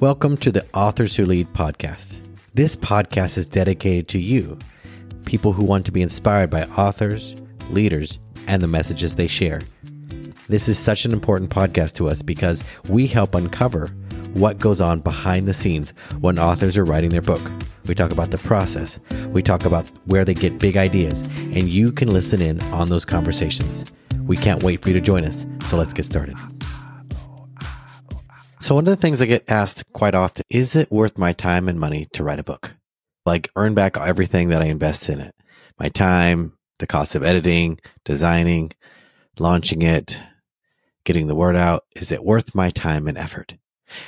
Welcome 0.00 0.36
to 0.38 0.52
the 0.52 0.64
Authors 0.74 1.16
Who 1.16 1.26
Lead 1.26 1.52
podcast. 1.54 2.24
This 2.54 2.76
podcast 2.76 3.36
is 3.36 3.48
dedicated 3.48 4.06
to 4.10 4.20
you, 4.20 4.56
people 5.24 5.52
who 5.52 5.64
want 5.64 5.84
to 5.86 5.92
be 5.92 6.02
inspired 6.02 6.50
by 6.50 6.62
authors, 6.66 7.42
leaders, 7.70 8.20
and 8.46 8.62
the 8.62 8.68
messages 8.68 9.16
they 9.16 9.26
share. 9.26 9.60
This 10.48 10.68
is 10.68 10.78
such 10.78 11.04
an 11.04 11.12
important 11.12 11.50
podcast 11.50 11.94
to 11.94 12.08
us 12.08 12.22
because 12.22 12.62
we 12.88 13.08
help 13.08 13.34
uncover 13.34 13.88
what 14.34 14.60
goes 14.60 14.80
on 14.80 15.00
behind 15.00 15.48
the 15.48 15.54
scenes 15.54 15.92
when 16.20 16.38
authors 16.38 16.76
are 16.76 16.84
writing 16.84 17.10
their 17.10 17.20
book. 17.20 17.42
We 17.88 17.96
talk 17.96 18.12
about 18.12 18.30
the 18.30 18.38
process, 18.38 19.00
we 19.30 19.42
talk 19.42 19.64
about 19.64 19.90
where 20.04 20.24
they 20.24 20.34
get 20.34 20.60
big 20.60 20.76
ideas, 20.76 21.22
and 21.22 21.64
you 21.64 21.90
can 21.90 22.08
listen 22.08 22.40
in 22.40 22.62
on 22.66 22.88
those 22.88 23.04
conversations. 23.04 23.92
We 24.20 24.36
can't 24.36 24.62
wait 24.62 24.80
for 24.80 24.90
you 24.90 24.94
to 24.94 25.00
join 25.00 25.24
us, 25.24 25.44
so 25.66 25.76
let's 25.76 25.92
get 25.92 26.06
started. 26.06 26.36
So, 28.60 28.74
one 28.74 28.86
of 28.88 28.90
the 28.90 29.00
things 29.00 29.20
I 29.20 29.26
get 29.26 29.48
asked 29.48 29.84
quite 29.92 30.16
often 30.16 30.44
is 30.50 30.74
it 30.74 30.90
worth 30.90 31.16
my 31.16 31.32
time 31.32 31.68
and 31.68 31.78
money 31.78 32.08
to 32.12 32.24
write 32.24 32.40
a 32.40 32.44
book? 32.44 32.74
Like, 33.24 33.50
earn 33.54 33.74
back 33.74 33.96
everything 33.96 34.48
that 34.48 34.62
I 34.62 34.66
invest 34.66 35.08
in 35.08 35.20
it 35.20 35.34
my 35.78 35.88
time, 35.88 36.58
the 36.80 36.86
cost 36.86 37.14
of 37.14 37.22
editing, 37.22 37.78
designing, 38.04 38.72
launching 39.38 39.82
it, 39.82 40.20
getting 41.04 41.28
the 41.28 41.36
word 41.36 41.54
out. 41.54 41.84
Is 41.94 42.10
it 42.10 42.24
worth 42.24 42.54
my 42.54 42.70
time 42.70 43.06
and 43.06 43.16
effort? 43.16 43.54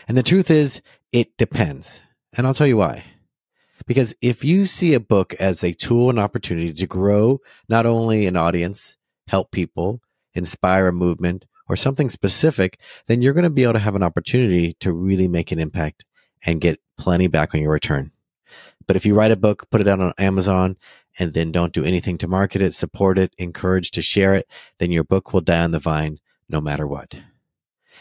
And 0.08 0.16
the 0.16 0.22
truth 0.22 0.50
is, 0.50 0.82
it 1.12 1.36
depends. 1.36 2.00
And 2.36 2.44
I'll 2.46 2.54
tell 2.54 2.66
you 2.66 2.76
why. 2.76 3.04
Because 3.86 4.14
if 4.20 4.44
you 4.44 4.66
see 4.66 4.94
a 4.94 5.00
book 5.00 5.32
as 5.34 5.62
a 5.62 5.72
tool 5.72 6.10
and 6.10 6.18
opportunity 6.18 6.72
to 6.72 6.86
grow 6.86 7.38
not 7.68 7.86
only 7.86 8.26
an 8.26 8.36
audience, 8.36 8.96
help 9.28 9.52
people, 9.52 10.00
inspire 10.34 10.88
a 10.88 10.92
movement, 10.92 11.44
or 11.70 11.76
something 11.76 12.10
specific, 12.10 12.80
then 13.06 13.22
you're 13.22 13.32
going 13.32 13.44
to 13.44 13.50
be 13.50 13.62
able 13.62 13.74
to 13.74 13.78
have 13.78 13.94
an 13.94 14.02
opportunity 14.02 14.74
to 14.80 14.92
really 14.92 15.28
make 15.28 15.52
an 15.52 15.60
impact 15.60 16.04
and 16.44 16.60
get 16.60 16.80
plenty 16.98 17.28
back 17.28 17.54
on 17.54 17.60
your 17.60 17.70
return. 17.70 18.10
But 18.88 18.96
if 18.96 19.06
you 19.06 19.14
write 19.14 19.30
a 19.30 19.36
book, 19.36 19.70
put 19.70 19.80
it 19.80 19.86
out 19.86 20.00
on 20.00 20.12
Amazon, 20.18 20.76
and 21.16 21.32
then 21.32 21.52
don't 21.52 21.72
do 21.72 21.84
anything 21.84 22.18
to 22.18 22.26
market 22.26 22.60
it, 22.60 22.74
support 22.74 23.18
it, 23.18 23.32
encourage 23.38 23.92
to 23.92 24.02
share 24.02 24.34
it, 24.34 24.48
then 24.78 24.90
your 24.90 25.04
book 25.04 25.32
will 25.32 25.42
die 25.42 25.62
on 25.62 25.70
the 25.70 25.78
vine 25.78 26.18
no 26.48 26.60
matter 26.60 26.88
what. 26.88 27.14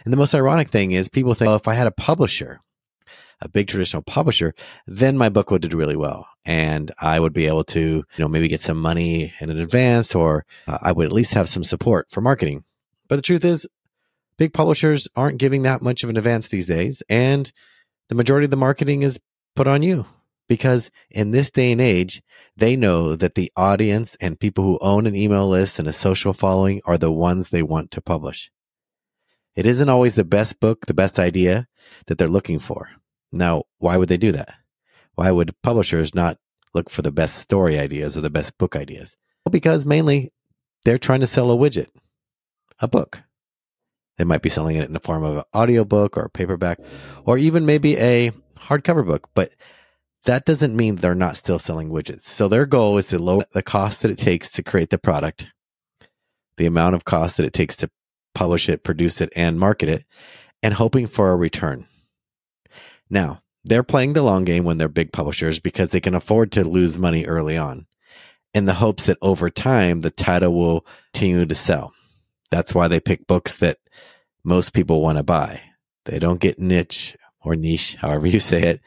And 0.03 0.11
the 0.11 0.17
most 0.17 0.33
ironic 0.33 0.69
thing 0.69 0.91
is 0.91 1.07
people 1.07 1.35
think, 1.35 1.49
well, 1.49 1.55
if 1.55 1.67
I 1.67 1.75
had 1.75 1.85
a 1.85 1.91
publisher, 1.91 2.61
a 3.39 3.49
big 3.49 3.67
traditional 3.67 4.01
publisher, 4.01 4.55
then 4.87 5.15
my 5.15 5.29
book 5.29 5.51
would 5.51 5.61
do 5.61 5.77
really 5.77 5.95
well. 5.95 6.27
And 6.47 6.91
I 6.99 7.19
would 7.19 7.33
be 7.33 7.45
able 7.45 7.65
to, 7.65 7.79
you 7.79 8.05
know, 8.17 8.27
maybe 8.27 8.47
get 8.47 8.61
some 8.61 8.81
money 8.81 9.31
in 9.39 9.51
advance 9.51 10.15
or 10.15 10.45
uh, 10.67 10.79
I 10.81 10.91
would 10.91 11.05
at 11.05 11.13
least 11.13 11.35
have 11.35 11.49
some 11.49 11.63
support 11.63 12.07
for 12.09 12.21
marketing. 12.21 12.63
But 13.09 13.17
the 13.17 13.21
truth 13.23 13.43
is, 13.43 13.67
big 14.37 14.53
publishers 14.53 15.07
aren't 15.15 15.39
giving 15.39 15.63
that 15.63 15.81
much 15.81 16.03
of 16.03 16.09
an 16.09 16.17
advance 16.17 16.47
these 16.47 16.67
days. 16.67 17.03
And 17.09 17.51
the 18.07 18.15
majority 18.15 18.45
of 18.45 18.51
the 18.51 18.57
marketing 18.57 19.01
is 19.01 19.19
put 19.55 19.67
on 19.67 19.83
you 19.83 20.05
because 20.47 20.89
in 21.09 21.31
this 21.31 21.51
day 21.51 21.71
and 21.71 21.81
age, 21.81 22.21
they 22.55 22.75
know 22.75 23.15
that 23.15 23.35
the 23.35 23.51
audience 23.57 24.15
and 24.21 24.39
people 24.39 24.63
who 24.63 24.79
own 24.79 25.05
an 25.05 25.15
email 25.15 25.47
list 25.47 25.79
and 25.79 25.87
a 25.87 25.93
social 25.93 26.33
following 26.33 26.81
are 26.85 26.97
the 26.97 27.11
ones 27.11 27.49
they 27.49 27.63
want 27.63 27.91
to 27.91 28.01
publish. 28.01 28.51
It 29.55 29.65
isn't 29.65 29.89
always 29.89 30.15
the 30.15 30.23
best 30.23 30.59
book, 30.59 30.85
the 30.85 30.93
best 30.93 31.19
idea 31.19 31.67
that 32.07 32.17
they're 32.17 32.27
looking 32.27 32.59
for. 32.59 32.89
Now, 33.31 33.63
why 33.77 33.97
would 33.97 34.09
they 34.09 34.17
do 34.17 34.31
that? 34.31 34.53
Why 35.15 35.31
would 35.31 35.55
publishers 35.61 36.15
not 36.15 36.37
look 36.73 36.89
for 36.89 37.01
the 37.01 37.11
best 37.11 37.37
story 37.37 37.77
ideas 37.77 38.15
or 38.15 38.21
the 38.21 38.29
best 38.29 38.57
book 38.57 38.75
ideas? 38.75 39.17
Well, 39.45 39.51
because 39.51 39.85
mainly 39.85 40.31
they're 40.85 40.97
trying 40.97 41.19
to 41.19 41.27
sell 41.27 41.51
a 41.51 41.57
widget 41.57 41.87
a 42.79 42.87
book. 42.87 43.21
They 44.17 44.25
might 44.25 44.41
be 44.41 44.49
selling 44.49 44.75
it 44.75 44.85
in 44.85 44.93
the 44.93 44.99
form 44.99 45.23
of 45.23 45.37
an 45.37 45.43
audiobook 45.55 46.17
or 46.17 46.23
a 46.23 46.29
paperback 46.29 46.79
or 47.25 47.37
even 47.37 47.65
maybe 47.65 47.97
a 47.97 48.31
hardcover 48.57 49.05
book, 49.05 49.29
but 49.33 49.53
that 50.25 50.45
doesn't 50.45 50.75
mean 50.75 50.97
they're 50.97 51.15
not 51.15 51.37
still 51.37 51.59
selling 51.59 51.89
widgets. 51.89 52.23
So 52.23 52.47
their 52.47 52.65
goal 52.65 52.97
is 52.97 53.07
to 53.07 53.19
lower 53.19 53.45
the 53.53 53.63
cost 53.63 54.01
that 54.01 54.11
it 54.11 54.17
takes 54.17 54.51
to 54.51 54.63
create 54.63 54.89
the 54.89 54.97
product, 54.97 55.47
the 56.57 56.65
amount 56.65 56.95
of 56.95 57.05
cost 57.05 57.37
that 57.37 57.45
it 57.45 57.53
takes 57.53 57.77
to 57.77 57.89
publish 58.35 58.67
it, 58.67 58.83
produce 58.83 59.21
it, 59.21 59.31
and 59.35 59.59
market 59.59 59.87
it, 59.87 60.05
and 60.61 60.73
hoping 60.73 61.07
for 61.07 61.31
a 61.31 61.37
return. 61.37 61.87
Now, 63.09 63.41
they're 63.63 63.83
playing 63.83 64.13
the 64.13 64.21
long 64.21 64.43
game 64.43 64.63
when 64.63 64.77
they're 64.77 64.87
big 64.87 65.11
publishers 65.11 65.59
because 65.59 65.91
they 65.91 66.01
can 66.01 66.13
afford 66.13 66.51
to 66.53 66.63
lose 66.63 66.97
money 66.97 67.25
early 67.25 67.57
on 67.57 67.87
in 68.53 68.65
the 68.65 68.75
hopes 68.75 69.05
that 69.05 69.17
over 69.21 69.49
time 69.49 70.01
the 70.01 70.09
title 70.09 70.53
will 70.53 70.85
continue 71.13 71.45
to 71.45 71.55
sell. 71.55 71.93
That's 72.51 72.73
why 72.73 72.87
they 72.87 72.99
pick 72.99 73.27
books 73.27 73.55
that 73.57 73.77
most 74.43 74.73
people 74.73 75.01
want 75.01 75.17
to 75.17 75.23
buy. 75.23 75.61
They 76.05 76.19
don't 76.19 76.39
get 76.39 76.59
niche 76.59 77.15
or 77.41 77.55
niche, 77.55 77.95
however 77.95 78.27
you 78.27 78.39
say 78.39 78.63
it. 78.63 78.81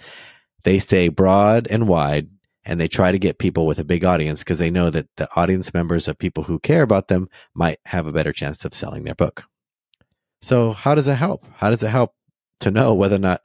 They 0.64 0.78
stay 0.78 1.08
broad 1.08 1.66
and 1.68 1.88
wide 1.88 2.28
and 2.64 2.80
they 2.80 2.88
try 2.88 3.10
to 3.12 3.18
get 3.18 3.38
people 3.38 3.66
with 3.66 3.78
a 3.78 3.84
big 3.84 4.04
audience 4.04 4.40
because 4.40 4.58
they 4.58 4.70
know 4.70 4.90
that 4.90 5.08
the 5.16 5.28
audience 5.36 5.74
members 5.74 6.06
of 6.06 6.18
people 6.18 6.44
who 6.44 6.58
care 6.58 6.82
about 6.82 7.08
them 7.08 7.28
might 7.54 7.80
have 7.86 8.06
a 8.06 8.12
better 8.12 8.32
chance 8.32 8.64
of 8.64 8.74
selling 8.74 9.04
their 9.04 9.14
book. 9.14 9.44
So, 10.42 10.72
how 10.72 10.94
does 10.94 11.06
it 11.06 11.16
help? 11.16 11.44
How 11.56 11.70
does 11.70 11.82
it 11.82 11.88
help 11.88 12.14
to 12.60 12.70
know 12.70 12.94
whether 12.94 13.16
or 13.16 13.20
not 13.20 13.42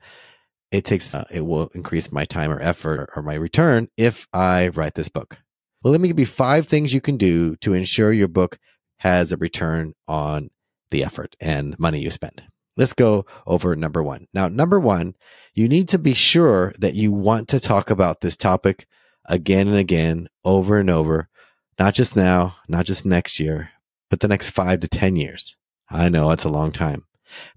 it 0.72 0.86
takes 0.86 1.14
uh, 1.16 1.26
it 1.32 1.46
will 1.46 1.70
increase 1.74 2.12
my 2.12 2.26
time 2.26 2.52
or 2.52 2.60
effort 2.60 3.00
or, 3.00 3.10
or 3.16 3.24
my 3.24 3.36
return 3.36 3.88
if 3.98 4.28
I 4.34 4.70
write 4.70 4.96
this 4.96 5.10
book? 5.10 5.38
Well, 5.84 5.92
let 5.92 6.02
me 6.02 6.08
give 6.08 6.20
you 6.20 6.26
five 6.26 6.68
things 6.68 6.94
you 6.94 7.02
can 7.02 7.18
do 7.18 7.56
to 7.58 7.74
ensure 7.74 8.12
your 8.12 8.28
book 8.28 8.60
has 8.98 9.32
a 9.32 9.38
return 9.38 9.94
on 10.08 10.50
the 10.92 11.04
effort 11.04 11.36
and 11.40 11.78
money 11.80 12.00
you 12.00 12.10
spend. 12.10 12.44
Let's 12.76 12.94
go 12.94 13.26
over 13.48 13.76
number 13.76 14.04
one. 14.04 14.28
Now, 14.34 14.48
number 14.48 14.80
one, 14.80 15.16
you 15.54 15.68
need 15.68 15.90
to 15.90 15.98
be 15.98 16.14
sure 16.14 16.74
that 16.78 16.94
you 16.94 17.12
want 17.12 17.48
to 17.50 17.60
talk 17.60 17.90
about 17.90 18.22
this 18.22 18.36
topic 18.36 18.88
again 19.26 19.68
and 19.68 19.78
again, 19.78 20.30
over 20.46 20.78
and 20.78 20.90
over, 20.90 21.28
not 21.80 21.96
just 21.96 22.16
now, 22.16 22.56
not 22.68 22.86
just 22.86 23.06
next 23.06 23.40
year, 23.40 23.72
but 24.10 24.20
the 24.20 24.28
next 24.28 24.52
five 24.52 24.80
to 24.82 24.88
10 24.88 25.16
years. 25.16 25.58
I 25.90 26.10
know 26.10 26.32
it's 26.32 26.44
a 26.44 26.50
long 26.50 26.72
time. 26.72 27.06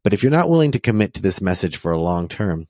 But 0.02 0.12
if 0.12 0.22
you're 0.22 0.32
not 0.32 0.50
willing 0.50 0.72
to 0.72 0.80
commit 0.80 1.14
to 1.14 1.22
this 1.22 1.40
message 1.40 1.76
for 1.76 1.92
a 1.92 2.00
long 2.00 2.26
term, 2.26 2.68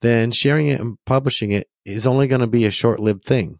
then 0.00 0.30
sharing 0.32 0.68
it 0.68 0.80
and 0.80 0.96
publishing 1.04 1.50
it 1.50 1.68
is 1.84 2.06
only 2.06 2.26
going 2.26 2.40
to 2.40 2.46
be 2.46 2.64
a 2.64 2.70
short 2.70 3.00
lived 3.00 3.24
thing. 3.24 3.58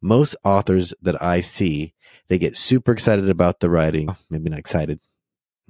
Most 0.00 0.36
authors 0.44 0.94
that 1.02 1.20
I 1.22 1.40
see 1.40 1.94
they 2.28 2.38
get 2.38 2.56
super 2.56 2.92
excited 2.92 3.28
about 3.28 3.60
the 3.60 3.70
writing. 3.70 4.14
Maybe 4.30 4.50
not 4.50 4.58
excited. 4.58 5.00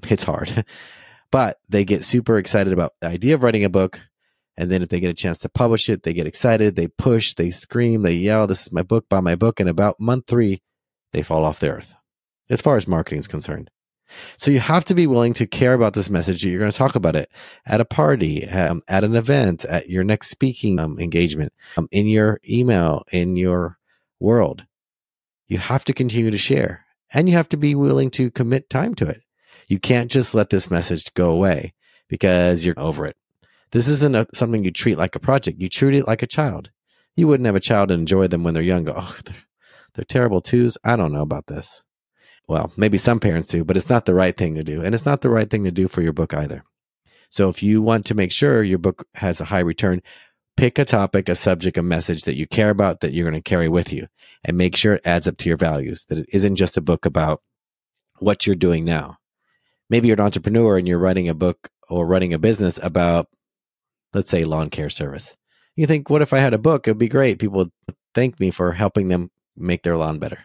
It's 0.09 0.25
hard. 0.25 0.65
but 1.31 1.59
they 1.69 1.85
get 1.85 2.05
super 2.05 2.39
excited 2.39 2.73
about 2.73 2.93
the 3.01 3.09
idea 3.09 3.35
of 3.35 3.43
writing 3.43 3.65
a 3.65 3.69
book. 3.69 4.01
And 4.57 4.71
then 4.71 4.83
if 4.83 4.89
they 4.89 4.99
get 4.99 5.11
a 5.11 5.15
chance 5.15 5.39
to 5.41 5.49
publish 5.49 5.89
it, 5.89 6.03
they 6.03 6.13
get 6.13 6.27
excited, 6.27 6.75
they 6.75 6.89
push, 6.89 7.35
they 7.35 7.51
scream, 7.51 8.03
they 8.03 8.15
yell, 8.15 8.49
this 8.49 8.67
is 8.67 8.73
my 8.73 8.83
book, 8.83 9.09
buy 9.09 9.21
my 9.21 9.37
book. 9.37 9.61
And 9.61 9.69
about 9.69 10.01
month 10.01 10.27
three, 10.27 10.63
they 11.13 11.23
fall 11.23 11.45
off 11.45 11.61
the 11.61 11.71
earth 11.71 11.95
as 12.51 12.61
far 12.61 12.77
as 12.77 12.89
marketing 12.89 13.21
is 13.21 13.29
concerned. 13.29 13.71
So 14.37 14.51
you 14.51 14.59
have 14.59 14.87
to 14.87 14.95
be 14.95 15.07
willing 15.07 15.35
to 15.35 15.47
care 15.47 15.75
about 15.75 15.93
this 15.93 16.09
message. 16.09 16.45
You're 16.45 16.59
going 16.59 16.73
to 16.73 16.77
talk 16.77 16.95
about 16.95 17.15
it 17.15 17.31
at 17.67 17.81
a 17.81 17.85
party, 17.85 18.49
um, 18.49 18.83
at 18.89 19.05
an 19.05 19.15
event, 19.15 19.65
at 19.67 19.91
your 19.91 20.03
next 20.03 20.31
speaking 20.31 20.79
um, 20.79 20.99
engagement, 20.99 21.53
um, 21.77 21.89
in 21.93 22.07
your 22.07 22.41
email, 22.49 23.05
in 23.13 23.37
your 23.37 23.79
world 24.19 24.65
you 25.49 25.59
have 25.59 25.85
to 25.87 25.93
continue 25.93 26.31
to 26.31 26.39
share 26.39 26.85
and 27.13 27.29
you 27.29 27.35
have 27.37 27.49
to 27.49 27.57
be 27.57 27.75
willing 27.75 28.11
to 28.13 28.31
commit 28.31 28.71
time 28.71 28.95
to 28.97 29.07
it. 29.07 29.23
You 29.67 29.79
can't 29.79 30.11
just 30.11 30.35
let 30.35 30.51
this 30.51 30.71
message 30.71 31.13
go 31.15 31.31
away 31.31 31.75
because 32.09 32.65
you're 32.65 32.79
over 32.79 33.07
it. 33.07 33.17
This 33.73 33.89
isn't 33.89 34.15
a, 34.15 34.27
something 34.33 34.65
you 34.65 34.71
treat 34.71 34.97
like 34.97 35.15
a 35.15 35.21
project. 35.21 35.61
You 35.61 35.69
treat 35.69 35.95
it 35.95 36.07
like 36.07 36.23
a 36.23 36.27
child. 36.27 36.71
You 37.17 37.27
wouldn't 37.27 37.47
have 37.47 37.57
a 37.57 37.61
child 37.61 37.91
enjoy 37.91 38.29
them 38.29 38.45
when 38.45 38.55
they're 38.55 38.63
young. 38.63 38.89
Oh, 38.89 39.17
they're, 39.25 39.35
they're 39.95 40.05
terrible 40.05 40.41
twos. 40.41 40.79
I 40.85 40.97
don't 40.97 41.13
know 41.13 41.23
about 41.23 41.47
this. 41.47 41.83
Well, 42.49 42.73
maybe 42.77 42.97
some 42.97 43.21
parents 43.21 43.49
do, 43.49 43.65
but 43.65 43.77
it's 43.77 43.91
not 43.91 44.07
the 44.07 44.15
right 44.15 44.37
thing 44.37 44.55
to 44.55 44.65
do. 44.65 44.83
And 44.83 44.95
it's 44.95 45.05
not 45.05 45.21
the 45.21 45.31
right 45.31 45.51
thing 45.51 45.65
to 45.65 45.71
do 45.71 45.89
for 45.89 46.01
your 46.01 46.15
book 46.15 46.33
either. 46.33 46.65
So 47.31 47.51
if 47.51 47.63
you 47.63 47.83
want 47.83 48.07
to 48.07 48.15
make 48.15 48.33
sure 48.33 48.63
your 48.63 48.79
book 48.79 49.07
has 49.17 49.39
a 49.41 49.45
high 49.45 49.59
return, 49.61 50.03
pick 50.58 50.76
a 50.76 50.84
topic, 50.84 51.28
a 51.28 51.37
subject, 51.37 51.78
a 51.78 51.82
message 51.84 52.25
that 52.25 52.37
you 52.37 52.44
care 52.44 52.70
about 52.70 52.99
that 52.99 53.12
you're 53.12 53.31
going 53.31 53.40
to 53.40 53.49
carry 53.49 53.69
with 53.69 53.93
you 53.93 54.08
and 54.43 54.58
make 54.58 54.75
sure 54.75 54.94
it 54.94 55.06
adds 55.06 55.28
up 55.28 55.37
to 55.37 55.49
your 55.49 55.56
values, 55.56 56.05
that 56.08 56.19
it 56.19 56.26
isn't 56.32 56.56
just 56.56 56.76
a 56.76 56.81
book 56.81 57.06
about 57.06 57.43
what 58.19 58.44
you're 58.44 58.56
doing 58.56 58.84
now. 58.84 59.19
Maybe 59.88 60.08
you're 60.08 60.19
an 60.19 60.25
entrepreneur 60.25 60.76
and 60.76 60.88
you're 60.88 60.99
writing 60.99 61.28
a 61.28 61.34
book 61.34 61.70
or 61.88 62.08
running 62.08 62.34
a 62.34 62.40
business 62.40 62.76
about, 62.82 63.28
let's 64.12 64.31
say, 64.31 64.44
lawn 64.44 64.69
care 64.69 64.90
service. 64.90 65.37
You 65.76 65.87
think, 65.87 66.10
what 66.10 66.22
if 66.22 66.32
I 66.32 66.38
had 66.38 66.55
a 66.55 66.58
book? 66.58 66.88
It'd 66.88 66.99
be 66.99 67.08
great. 67.08 67.38
People 67.38 67.58
would 67.58 67.72
thank 68.12 68.40
me 68.40 68.50
for 68.50 68.72
helping 68.72 69.06
them 69.06 69.31
make 69.56 69.84
their 69.84 69.96
lawn 69.96 70.19
better. 70.19 70.40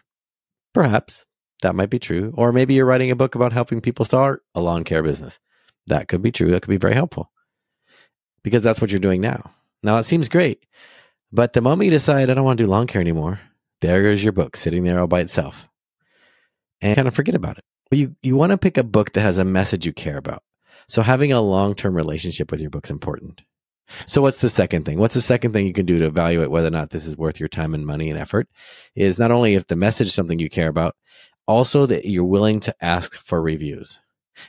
Perhaps 0.76 1.26
that 1.64 1.74
might 1.74 1.90
be 1.90 1.98
true. 1.98 2.36
Or 2.38 2.52
maybe 2.52 2.76
you're 2.76 2.86
writing 2.86 3.10
a 3.10 3.16
book 3.16 3.34
about 3.34 3.52
helping 3.52 3.82
people 3.82 4.06
start 4.06 4.44
a 4.54 4.62
lawn 4.62 4.84
care 4.84 5.02
business. 5.02 5.40
That 5.88 6.08
could 6.08 6.22
be 6.22 6.32
true. 6.32 6.52
That 6.52 6.62
could 6.62 6.70
be 6.70 6.78
very 6.78 6.94
helpful 6.94 7.32
because 8.44 8.62
that's 8.62 8.80
what 8.80 8.92
you're 8.92 9.00
doing 9.00 9.20
now. 9.20 9.56
Now 9.84 9.98
it 9.98 10.06
seems 10.06 10.30
great, 10.30 10.66
but 11.32 11.54
the 11.54 11.62
moment 11.62 11.86
you 11.86 11.92
decide 11.92 12.30
I 12.30 12.34
don't 12.34 12.46
want 12.46 12.58
to 12.58 12.64
do 12.64 12.70
lawn 12.70 12.88
care 12.88 13.02
anymore, 13.02 13.42
there 13.82 14.02
goes 14.02 14.24
your 14.24 14.32
book 14.32 14.56
sitting 14.56 14.84
there 14.84 15.00
all 15.00 15.08
by 15.08 15.20
itself, 15.20 15.68
and 16.82 16.96
kind 16.96 17.08
of 17.08 17.14
forget 17.14 17.36
about 17.36 17.58
it. 17.58 17.66
But 17.90 18.00
you 18.00 18.16
you 18.24 18.36
want 18.36 18.52
to 18.52 18.58
pick 18.58 18.78
a 18.78 18.84
book 18.84 19.14
that 19.14 19.22
has 19.22 19.38
a 19.38 19.46
message 19.46 19.86
you 19.86 19.94
care 19.94 20.18
about. 20.18 20.42
So 20.88 21.02
having 21.02 21.32
a 21.32 21.42
long 21.42 21.76
term 21.76 21.96
relationship 21.96 22.50
with 22.50 22.62
your 22.62 22.70
book's 22.70 22.90
important. 22.90 23.42
So 24.06 24.22
what's 24.22 24.40
the 24.40 24.50
second 24.50 24.86
thing? 24.86 24.98
What's 24.98 25.14
the 25.14 25.22
second 25.22 25.54
thing 25.54 25.68
you 25.68 25.74
can 25.74 25.86
do 25.86 26.00
to 26.00 26.06
evaluate 26.06 26.50
whether 26.50 26.68
or 26.68 26.72
not 26.72 26.90
this 26.90 27.06
is 27.06 27.18
worth 27.18 27.40
your 27.40 27.50
time 27.50 27.74
and 27.74 27.86
money 27.86 28.10
and 28.10 28.18
effort? 28.18 28.48
Is 28.96 29.20
not 29.20 29.32
only 29.32 29.56
if 29.56 29.68
the 29.68 29.76
message 29.76 30.08
is 30.08 30.14
something 30.14 30.40
you 30.40 30.50
care 30.50 30.70
about, 30.70 30.96
also 31.48 31.86
that 31.86 32.06
you're 32.06 32.24
willing 32.24 32.60
to 32.62 32.76
ask 32.82 33.16
for 33.16 33.42
reviews. 33.42 34.00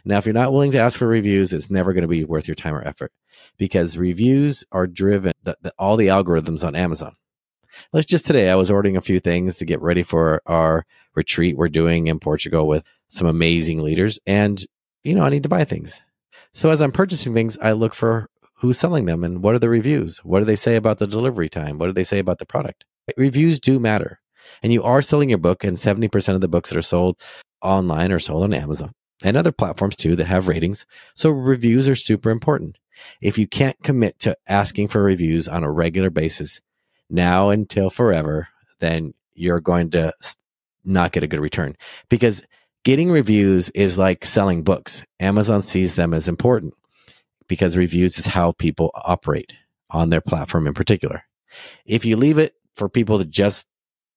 Now, 0.05 0.19
if 0.19 0.27
you're 0.27 0.33
not 0.33 0.53
willing 0.53 0.73
to 0.73 0.79
ask 0.79 0.99
for 0.99 1.07
reviews, 1.07 1.53
it's 1.53 1.71
never 1.71 1.93
going 1.93 2.03
to 2.03 2.09
be 2.09 2.25
worth 2.25 2.49
your 2.49 2.55
time 2.55 2.75
or 2.75 2.87
effort 2.87 3.13
because 3.59 3.97
reviews 3.97 4.65
are 4.73 4.87
driven 4.87 5.33
the, 5.43 5.57
the, 5.63 5.73
all 5.79 5.97
the 5.97 6.09
algorithms 6.09 6.65
on 6.67 6.75
Amazon. 6.75 7.15
Let's 7.93 8.07
just 8.07 8.27
today, 8.27 8.51
I 8.51 8.55
was 8.55 8.71
ordering 8.71 8.97
a 8.97 9.03
few 9.03 9.21
things 9.21 9.57
to 9.57 9.65
get 9.65 9.81
ready 9.81 10.03
for 10.03 10.43
our 10.47 10.87
retreat 11.15 11.57
we're 11.57 11.69
doing 11.69 12.07
in 12.07 12.21
Portugal 12.21 12.67
with 12.69 12.87
some 13.09 13.27
amazing 13.27 13.83
leaders. 13.83 14.19
And, 14.27 14.65
you 15.03 15.15
know, 15.15 15.23
I 15.23 15.29
need 15.29 15.43
to 15.43 15.49
buy 15.49 15.65
things. 15.65 16.01
So 16.53 16.71
as 16.71 16.81
I'm 16.81 16.93
purchasing 16.93 17.35
things, 17.35 17.59
I 17.59 17.73
look 17.73 17.95
for 17.95 18.29
who's 18.55 18.79
selling 18.79 19.07
them 19.07 19.25
and 19.25 19.43
what 19.43 19.55
are 19.55 19.59
the 19.59 19.69
reviews? 19.69 20.19
What 20.19 20.39
do 20.39 20.45
they 20.45 20.57
say 20.57 20.77
about 20.77 20.99
the 20.99 21.07
delivery 21.07 21.49
time? 21.49 21.79
What 21.79 21.87
do 21.87 21.93
they 21.93 22.05
say 22.05 22.19
about 22.19 22.39
the 22.39 22.47
product? 22.47 22.85
Reviews 23.17 23.59
do 23.59 23.81
matter. 23.81 24.21
And 24.63 24.73
you 24.73 24.83
are 24.83 25.03
selling 25.03 25.31
your 25.31 25.39
book, 25.39 25.65
and 25.65 25.77
70% 25.77 26.35
of 26.35 26.41
the 26.41 26.49
books 26.49 26.69
that 26.69 26.79
are 26.79 26.83
sold 26.83 27.19
online 27.63 28.13
are 28.13 28.19
sold 28.19 28.45
on 28.45 28.53
Amazon 28.53 28.93
and 29.23 29.37
other 29.37 29.53
platforms 29.53 29.97
too 29.97 30.17
that 30.17 30.27
have 30.27 30.49
ratings. 30.49 30.87
So 31.15 31.31
reviews 31.31 31.89
are 31.89 31.97
super 31.97 32.31
important. 32.31 32.79
If 33.21 33.39
you 33.39 33.47
can't 33.47 33.81
commit 33.83 34.19
to 34.21 34.37
asking 34.49 34.89
for 34.89 35.03
reviews 35.03 35.49
on 35.49 35.65
a 35.65 35.71
regular 35.71 36.11
basis 36.11 36.61
now 37.11 37.51
until 37.51 37.91
forever, 37.91 38.49
then 38.81 39.15
you're 39.35 39.61
going 39.61 39.91
to 39.91 40.13
not 40.85 41.13
get 41.13 41.23
a 41.23 41.27
good 41.27 41.41
return 41.41 41.77
because 42.09 42.45
getting 42.85 43.11
reviews 43.11 43.71
is 43.71 43.99
like 43.99 44.25
selling 44.25 44.63
books. 44.63 45.05
Amazon 45.19 45.63
sees 45.63 45.95
them 45.95 46.15
as 46.15 46.29
important 46.29 46.75
because 47.49 47.77
reviews 47.77 48.19
is 48.19 48.27
how 48.27 48.53
people 48.53 48.91
operate 48.95 49.53
on 49.91 50.11
their 50.11 50.21
platform 50.21 50.67
in 50.67 50.75
particular. 50.75 51.25
If 51.87 52.05
you 52.05 52.17
leave 52.17 52.39
it 52.39 52.55
for 52.75 52.89
people 52.89 53.19
to 53.19 53.25
just 53.25 53.67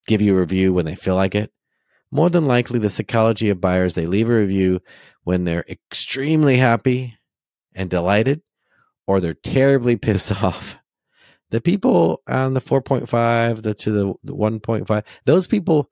give 0.07 0.21
you 0.21 0.35
a 0.35 0.39
review 0.39 0.73
when 0.73 0.85
they 0.85 0.95
feel 0.95 1.15
like 1.15 1.35
it, 1.35 1.51
more 2.11 2.29
than 2.29 2.45
likely 2.45 2.79
the 2.79 2.89
psychology 2.89 3.49
of 3.49 3.61
buyers, 3.61 3.93
they 3.93 4.05
leave 4.05 4.29
a 4.29 4.35
review 4.35 4.81
when 5.23 5.43
they're 5.43 5.65
extremely 5.67 6.57
happy 6.57 7.17
and 7.75 7.89
delighted 7.89 8.41
or 9.05 9.19
they're 9.19 9.33
terribly 9.33 9.95
pissed 9.97 10.31
off. 10.43 10.77
The 11.49 11.61
people 11.61 12.21
on 12.27 12.53
the 12.53 12.61
4.5 12.61 13.61
the, 13.63 13.73
to 13.73 13.91
the, 13.91 14.13
the 14.23 14.35
1.5, 14.35 15.03
those 15.25 15.47
people 15.47 15.89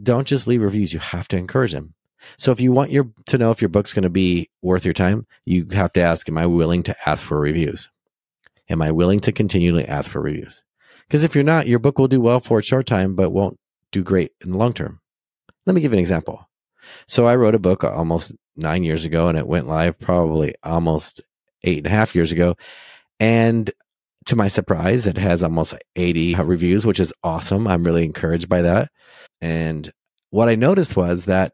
don't 0.00 0.26
just 0.26 0.46
leave 0.46 0.62
reviews. 0.62 0.92
You 0.92 1.00
have 1.00 1.28
to 1.28 1.36
encourage 1.36 1.72
them. 1.72 1.94
So 2.38 2.52
if 2.52 2.60
you 2.60 2.72
want 2.72 2.90
your 2.90 3.10
to 3.26 3.38
know 3.38 3.50
if 3.50 3.60
your 3.60 3.68
book's 3.68 3.92
going 3.92 4.04
to 4.04 4.10
be 4.10 4.50
worth 4.62 4.84
your 4.84 4.94
time, 4.94 5.26
you 5.44 5.68
have 5.72 5.92
to 5.94 6.00
ask, 6.00 6.28
am 6.28 6.38
I 6.38 6.46
willing 6.46 6.82
to 6.84 6.96
ask 7.06 7.26
for 7.26 7.38
reviews? 7.38 7.90
Am 8.70 8.80
I 8.80 8.92
willing 8.92 9.20
to 9.20 9.32
continually 9.32 9.84
ask 9.84 10.10
for 10.10 10.20
reviews? 10.20 10.62
Because 11.06 11.22
if 11.22 11.34
you're 11.34 11.44
not, 11.44 11.66
your 11.66 11.78
book 11.78 11.98
will 11.98 12.08
do 12.08 12.20
well 12.20 12.40
for 12.40 12.60
a 12.60 12.62
short 12.62 12.86
time, 12.86 13.14
but 13.14 13.30
won't 13.30 13.58
do 13.92 14.02
great 14.02 14.32
in 14.42 14.52
the 14.52 14.56
long 14.56 14.72
term. 14.72 15.00
Let 15.66 15.74
me 15.74 15.80
give 15.80 15.92
you 15.92 15.96
an 15.96 16.00
example. 16.00 16.48
So 17.06 17.26
I 17.26 17.36
wrote 17.36 17.54
a 17.54 17.60
book 17.60 17.84
almost 17.84 18.32
nine 18.56 18.84
years 18.84 19.04
ago 19.04 19.28
and 19.28 19.38
it 19.38 19.46
went 19.46 19.68
live 19.68 19.98
probably 19.98 20.54
almost 20.62 21.22
eight 21.64 21.78
and 21.78 21.86
a 21.86 21.90
half 21.90 22.14
years 22.14 22.32
ago. 22.32 22.56
And 23.18 23.70
to 24.26 24.36
my 24.36 24.48
surprise, 24.48 25.06
it 25.06 25.18
has 25.18 25.42
almost 25.42 25.74
80 25.96 26.34
reviews, 26.36 26.86
which 26.86 27.00
is 27.00 27.12
awesome. 27.22 27.66
I'm 27.66 27.84
really 27.84 28.04
encouraged 28.04 28.48
by 28.48 28.62
that. 28.62 28.90
And 29.40 29.92
what 30.30 30.48
I 30.48 30.54
noticed 30.54 30.96
was 30.96 31.26
that 31.26 31.52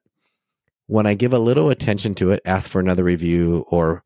when 0.86 1.06
I 1.06 1.14
give 1.14 1.32
a 1.32 1.38
little 1.38 1.70
attention 1.70 2.14
to 2.16 2.30
it, 2.30 2.40
ask 2.44 2.70
for 2.70 2.80
another 2.80 3.04
review 3.04 3.64
or 3.68 4.02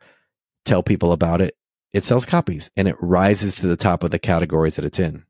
tell 0.65 0.83
people 0.83 1.13
about 1.13 1.41
it, 1.41 1.57
it 1.93 2.05
sells 2.05 2.27
copies 2.27 2.71
and 2.77 2.89
it 2.89 2.97
rises 3.01 3.55
to 3.57 3.67
the 3.67 3.77
top 3.77 4.03
of 4.03 4.11
the 4.11 4.19
categories 4.19 4.77
that 4.77 4.85
it's 4.85 4.99
in. 4.99 5.25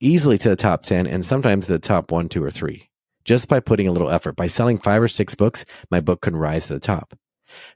Easily 0.00 0.36
to 0.38 0.48
the 0.48 0.56
top 0.56 0.82
10 0.82 1.06
and 1.06 1.24
sometimes 1.24 1.66
the 1.66 1.78
top 1.78 2.10
one, 2.10 2.28
two, 2.28 2.42
or 2.42 2.50
three. 2.50 2.88
Just 3.24 3.48
by 3.48 3.60
putting 3.60 3.86
a 3.86 3.92
little 3.92 4.10
effort. 4.10 4.36
By 4.36 4.46
selling 4.46 4.78
five 4.78 5.02
or 5.02 5.08
six 5.08 5.34
books, 5.34 5.64
my 5.90 6.00
book 6.00 6.22
can 6.22 6.36
rise 6.36 6.66
to 6.66 6.74
the 6.74 6.80
top. 6.80 7.14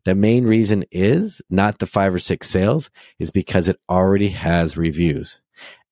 The 0.04 0.14
main 0.14 0.44
reason 0.44 0.84
is 0.90 1.43
not 1.50 1.78
the 1.78 1.87
five 1.87 2.14
or 2.14 2.19
six 2.19 2.48
sales, 2.48 2.90
is 3.19 3.31
because 3.31 3.69
it 3.69 3.78
already 3.88 4.28
has 4.31 4.76
reviews. 4.76 5.40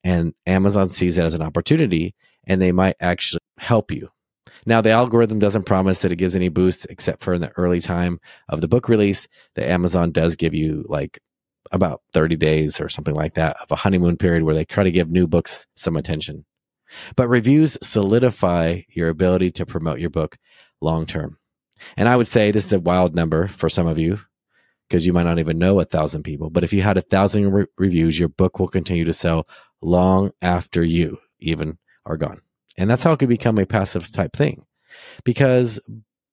And 0.02 0.34
Amazon 0.46 0.88
sees 0.88 1.18
it 1.18 1.24
as 1.24 1.34
an 1.34 1.42
opportunity 1.42 2.14
and 2.46 2.60
they 2.60 2.72
might 2.72 2.96
actually 3.00 3.40
help 3.58 3.90
you. 3.90 4.10
Now, 4.66 4.80
the 4.80 4.90
algorithm 4.90 5.38
doesn't 5.38 5.64
promise 5.64 6.02
that 6.02 6.12
it 6.12 6.16
gives 6.16 6.34
any 6.34 6.48
boosts 6.48 6.86
except 6.86 7.22
for 7.22 7.34
in 7.34 7.40
the 7.40 7.52
early 7.56 7.80
time 7.80 8.20
of 8.48 8.60
the 8.60 8.68
book 8.68 8.88
release. 8.88 9.28
The 9.54 9.68
Amazon 9.68 10.10
does 10.10 10.36
give 10.36 10.54
you 10.54 10.84
like 10.88 11.18
about 11.72 12.02
30 12.12 12.36
days 12.36 12.80
or 12.80 12.88
something 12.88 13.14
like 13.14 13.34
that 13.34 13.56
of 13.60 13.70
a 13.70 13.76
honeymoon 13.76 14.16
period 14.16 14.42
where 14.42 14.54
they 14.54 14.64
try 14.64 14.84
to 14.84 14.90
give 14.90 15.10
new 15.10 15.26
books 15.26 15.66
some 15.74 15.96
attention. 15.96 16.44
But 17.16 17.28
reviews 17.28 17.78
solidify 17.82 18.82
your 18.90 19.08
ability 19.08 19.50
to 19.52 19.66
promote 19.66 20.00
your 20.00 20.10
book 20.10 20.38
long 20.80 21.06
term. 21.06 21.38
And 21.96 22.08
I 22.08 22.16
would 22.16 22.28
say 22.28 22.50
this 22.50 22.66
is 22.66 22.72
a 22.72 22.80
wild 22.80 23.14
number 23.14 23.48
for 23.48 23.68
some 23.68 23.86
of 23.86 23.98
you 23.98 24.20
because 24.88 25.06
you 25.06 25.12
might 25.12 25.24
not 25.24 25.38
even 25.38 25.58
know 25.58 25.80
a 25.80 25.84
thousand 25.84 26.22
people. 26.22 26.50
But 26.50 26.64
if 26.64 26.72
you 26.72 26.82
had 26.82 26.96
a 26.96 27.02
thousand 27.02 27.52
re- 27.52 27.66
reviews, 27.78 28.18
your 28.18 28.28
book 28.28 28.58
will 28.58 28.68
continue 28.68 29.04
to 29.04 29.12
sell 29.12 29.46
long 29.80 30.32
after 30.40 30.84
you 30.84 31.18
even 31.40 31.78
are 32.06 32.16
gone. 32.16 32.40
And 32.76 32.90
that's 32.90 33.02
how 33.02 33.12
it 33.12 33.18
could 33.18 33.28
become 33.28 33.58
a 33.58 33.66
passive 33.66 34.10
type 34.12 34.34
thing 34.34 34.64
because 35.24 35.80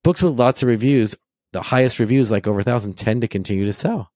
books 0.02 0.22
with 0.22 0.38
lots 0.38 0.62
of 0.62 0.68
reviews, 0.68 1.14
the 1.52 1.62
highest 1.62 1.98
reviews, 1.98 2.30
like 2.30 2.46
over 2.46 2.60
a 2.60 2.64
thousand, 2.64 2.94
tend 2.94 3.20
to 3.22 3.28
continue 3.28 3.64
to 3.66 3.72
sell. 3.72 4.10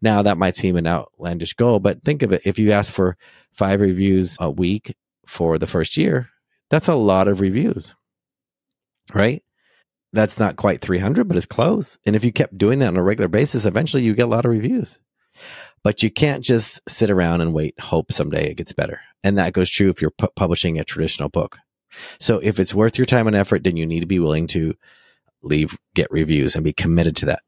Now 0.00 0.22
that 0.22 0.38
might 0.38 0.56
seem 0.56 0.76
an 0.76 0.86
outlandish 0.86 1.54
goal, 1.54 1.78
but 1.78 2.04
think 2.04 2.22
of 2.22 2.32
it. 2.32 2.42
If 2.44 2.58
you 2.58 2.72
ask 2.72 2.92
for 2.92 3.16
five 3.52 3.80
reviews 3.80 4.36
a 4.40 4.50
week 4.50 4.94
for 5.26 5.58
the 5.58 5.66
first 5.66 5.96
year, 5.96 6.28
that's 6.70 6.88
a 6.88 6.94
lot 6.94 7.28
of 7.28 7.40
reviews, 7.40 7.94
right? 9.14 9.42
That's 10.12 10.38
not 10.38 10.56
quite 10.56 10.80
300, 10.80 11.26
but 11.26 11.36
it's 11.36 11.46
close. 11.46 11.98
And 12.06 12.14
if 12.14 12.24
you 12.24 12.32
kept 12.32 12.58
doing 12.58 12.80
that 12.80 12.88
on 12.88 12.96
a 12.96 13.02
regular 13.02 13.28
basis, 13.28 13.64
eventually 13.64 14.02
you 14.02 14.14
get 14.14 14.24
a 14.24 14.26
lot 14.26 14.44
of 14.44 14.50
reviews. 14.50 14.98
But 15.84 16.02
you 16.02 16.10
can't 16.10 16.44
just 16.44 16.80
sit 16.88 17.10
around 17.10 17.40
and 17.40 17.54
wait, 17.54 17.78
hope 17.80 18.12
someday 18.12 18.50
it 18.50 18.56
gets 18.56 18.72
better. 18.72 19.00
And 19.24 19.38
that 19.38 19.52
goes 19.52 19.70
true 19.70 19.90
if 19.90 20.00
you're 20.00 20.10
pu- 20.10 20.28
publishing 20.36 20.78
a 20.78 20.84
traditional 20.84 21.28
book. 21.28 21.58
So 22.20 22.38
if 22.42 22.60
it's 22.60 22.74
worth 22.74 22.98
your 22.98 23.06
time 23.06 23.26
and 23.26 23.36
effort, 23.36 23.64
then 23.64 23.76
you 23.76 23.86
need 23.86 24.00
to 24.00 24.06
be 24.06 24.18
willing 24.18 24.46
to 24.48 24.74
leave, 25.42 25.76
get 25.94 26.10
reviews 26.10 26.54
and 26.54 26.64
be 26.64 26.72
committed 26.72 27.16
to 27.16 27.26
that. 27.26 27.40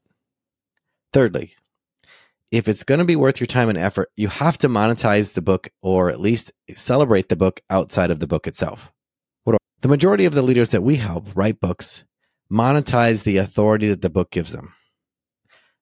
Thirdly, 1.13 1.55
if 2.53 2.69
it's 2.69 2.85
going 2.85 2.99
to 2.99 3.05
be 3.05 3.17
worth 3.17 3.41
your 3.41 3.47
time 3.47 3.69
and 3.69 3.79
effort, 3.79 4.11
you 4.17 4.29
have 4.29 4.59
to 4.59 4.69
monetize 4.69 5.33
the 5.33 5.43
book 5.43 5.69
or 5.83 6.11
at 6.11 6.21
least 6.21 6.53
celebrate 6.75 7.29
the 7.29 7.37
book 7.37 7.61
outside 7.71 8.11
of 8.11 8.21
the 8.21 8.27
book 8.27 8.47
itself. 8.47 8.91
The 9.85 9.89
majority 9.89 10.25
of 10.25 10.33
the 10.33 10.41
leaders 10.41 10.71
that 10.71 10.83
we 10.83 10.97
help 10.97 11.27
write 11.35 11.61
books 11.61 12.05
monetize 12.51 13.25
the 13.25 13.37
authority 13.37 13.87
that 13.89 14.01
the 14.01 14.09
book 14.09 14.31
gives 14.31 14.51
them. 14.51 14.73